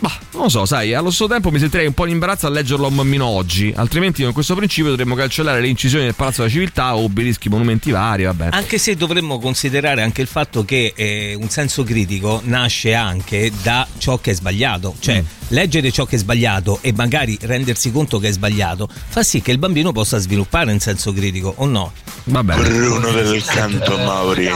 [0.00, 2.50] Ma non lo so, sai, allo stesso tempo mi sentirei un po' in imbarazzo a
[2.50, 3.72] leggerlo a un bambino oggi.
[3.74, 7.90] Altrimenti, con questo principio dovremmo cancellare le incisioni del Palazzo della Civiltà o obelischi monumenti
[7.90, 8.24] vari.
[8.24, 8.48] Vabbè.
[8.50, 13.86] Anche se dovremmo considerare anche il fatto che eh, un senso critico nasce anche da
[13.98, 15.26] ciò che è sbagliato, cioè Mm.
[15.48, 19.52] leggere ciò che è sbagliato e magari rendersi conto che è sbagliato fa sì che
[19.52, 21.92] il bambino possa sviluppare un senso critico o no?
[22.24, 22.56] Vabbè.
[22.56, 24.48] Bruno del canto Mauri.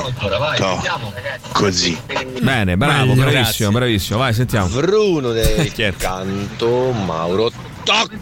[1.52, 1.96] Così.
[2.40, 3.30] Bene, bravo, Meglio.
[3.30, 4.18] bravissimo, bravissimo.
[4.18, 4.68] Vai, sentiamo.
[4.68, 5.94] Bruno del Chi è?
[5.96, 7.50] canto Mauro.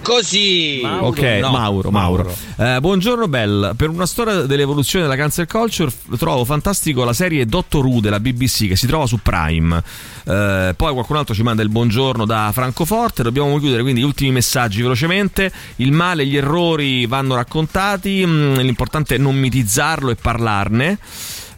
[0.01, 0.81] Così.
[0.85, 2.33] ok, Mauro, Mauro.
[2.57, 3.75] Eh, buongiorno Bell.
[3.75, 8.69] Per una storia dell'evoluzione della cancel culture trovo fantastico la serie Doctor Who della BBC
[8.69, 9.83] che si trova su Prime.
[10.25, 13.25] Eh, poi qualcun altro ci manda il buongiorno da Francoforte.
[13.25, 15.51] Dobbiamo chiudere quindi gli ultimi messaggi velocemente.
[15.77, 18.25] Il male e gli errori vanno raccontati.
[18.25, 20.99] mm, l'importante è non mitizzarlo e parlarne.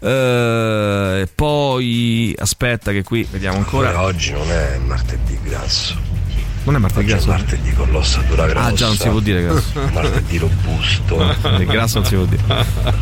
[0.01, 4.03] Eh, poi aspetta che qui vediamo ancora.
[4.03, 5.97] oggi non è martedì grasso.
[6.65, 7.29] Non è martedì grasso.
[7.29, 8.67] martedì con l'ossatura grossa.
[8.67, 9.81] Ah, già non si può dire grasso.
[9.93, 11.35] Martedì robusto.
[11.59, 12.43] Il grasso non si può dire.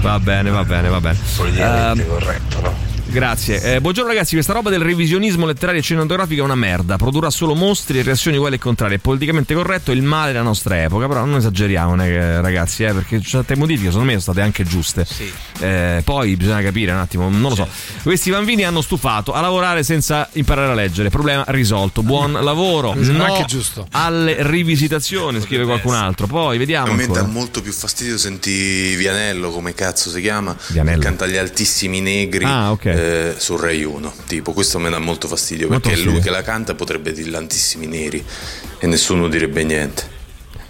[0.01, 1.19] Va bene, va bene, va bene.
[1.37, 2.75] Politicamente Ehm, corretto, no?
[3.09, 3.77] Grazie.
[3.77, 6.97] Eh, buongiorno ragazzi, questa roba del revisionismo letterario e cinematografico è una merda.
[6.97, 8.97] Produrrà solo mostri e reazioni uguali e contrarie.
[8.97, 11.07] È politicamente corretto il male della nostra epoca.
[11.07, 14.65] Però non esageriamo, è che, ragazzi, eh, perché certe modifiche secondo me sono state anche
[14.65, 15.07] giuste.
[15.61, 17.69] Eh, poi bisogna capire un attimo, non lo so.
[18.03, 21.09] Questi bambini hanno stufato a lavorare senza imparare a leggere.
[21.09, 22.03] Problema risolto.
[22.03, 22.93] Buon lavoro.
[22.93, 23.87] Mi sembra No anche giusto.
[23.93, 26.27] Alle rivisitazioni, scrive qualcun altro.
[26.27, 26.93] Poi vediamo.
[26.93, 31.01] A me dà molto più fastidio senti Vianello, come cazzo si chiama, Vianello.
[31.01, 32.96] canta gli altissimi negri Ah, ok.
[32.97, 34.13] Eh, su Rai 1.
[34.27, 36.33] Tipo, questo mi dà molto fastidio Molto perché lui fastidio.
[36.33, 38.25] che la canta potrebbe dire altissimi neri
[38.79, 40.15] e nessuno direbbe niente.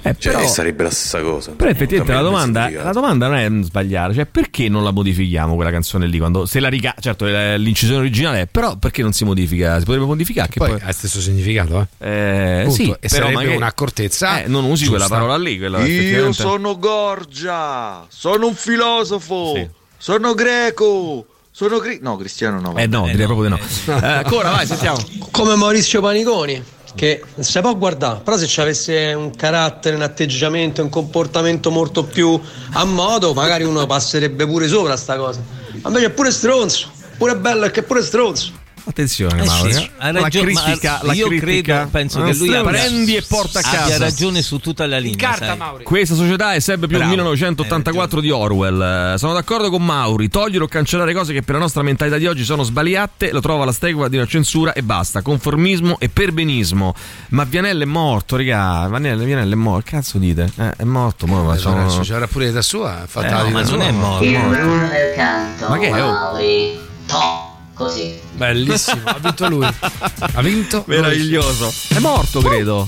[0.02, 1.50] Eh, Cioè, però- sarebbe la stessa cosa.
[1.56, 5.72] Però effettivamente la domanda, la domanda non è sbagliare, cioè perché non la modifichiamo quella
[5.72, 6.18] canzone lì?
[6.18, 9.76] Quando, se la rica- certo l'incisione originale è, però perché non si modifica?
[9.80, 12.08] Si potrebbe modificare che Poi poi, ha stesso significato, eh.
[12.08, 12.74] eh, Punto.
[12.76, 14.42] sì, e però sarebbe magari- un'accortezza.
[14.44, 15.16] eh, non usi quella giusta.
[15.18, 19.68] parola lì, quella Io sono Gorgia, sono un filosofo,
[19.98, 22.76] sono greco, sono cri- no, cristiano no.
[22.76, 23.96] Eh no, direi proprio di no.
[23.96, 25.02] Eh, ancora vai, sentiamo.
[25.30, 26.62] Come Maurizio Paniconi,
[26.94, 31.70] che non si può guardare, però se ci avesse un carattere, un atteggiamento, un comportamento
[31.70, 32.38] molto più
[32.72, 35.42] a modo, magari uno passerebbe pure sopra sta cosa.
[35.80, 38.52] Ma invece è pure stronzo, pure bello perché è pure stronzo.
[38.88, 39.72] Attenzione, Eh Mauro.
[39.72, 43.16] sì, ha la ragione, ma critica, la io critica, credo, penso che lui abbia, prendi
[43.16, 43.82] e porta a casa.
[43.82, 45.34] abbia ragione su tutta la linea.
[45.34, 45.82] sai.
[45.82, 49.12] Questa società è sempre più Bravo, 1984 di Orwell.
[49.14, 50.28] Eh, Sono d'accordo con Mauri.
[50.28, 53.64] Togliere o cancellare cose che per la nostra mentalità di oggi sono sbagliate, lo trova
[53.64, 55.20] la stregua di una censura e basta.
[55.20, 56.94] Conformismo e perbenismo.
[57.30, 58.86] Ma Vianello è morto, raga.
[58.88, 59.84] Vianello, Vianello è morto.
[59.90, 60.48] Che cazzo dite?
[60.58, 61.26] Eh, è morto.
[61.26, 63.84] Mo, Eh, adesso c'era pure da sua, ha fatto Eh, la no, ma non sua.
[63.84, 64.24] è morto.
[64.24, 64.60] Il morto.
[64.62, 66.02] ruolo del canto, Ma che è?
[66.02, 66.12] Oh.
[66.12, 66.78] Mauri.
[67.06, 67.45] To,
[67.76, 68.18] così.
[68.32, 69.66] Bellissimo, ha vinto lui.
[69.66, 70.96] Ha vinto lui.
[70.96, 71.72] Meraviglioso.
[71.88, 72.86] È morto, credo.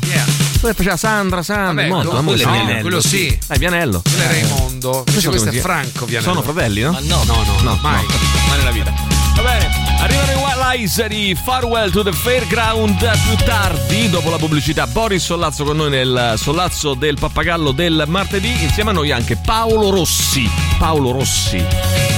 [0.61, 1.67] Poi faceva Sandra, Sandra.
[1.67, 2.09] Vabbè, è morto.
[2.11, 3.39] quello- quello è no, quello sì.
[3.49, 4.03] Eh, Vianello.
[4.03, 5.05] Quello è Raimondo.
[5.07, 6.33] Invece Questo questo è Franco Vianello.
[6.33, 6.91] Sono fratelli, no?
[6.93, 8.03] Ma no, No, no, No, mai.
[8.03, 8.15] no,
[8.49, 8.93] mai nella vita.
[9.37, 9.69] Va bene,
[10.01, 14.89] arrivano i Wild Eyes di Farewell to the Fairground più tardi, dopo la pubblicità.
[14.89, 18.65] Boris Sollazzo con noi nel Sollazzo del Pappagallo del martedì.
[18.65, 20.51] Insieme a noi anche Paolo Rossi.
[20.77, 22.18] Paolo Rossi.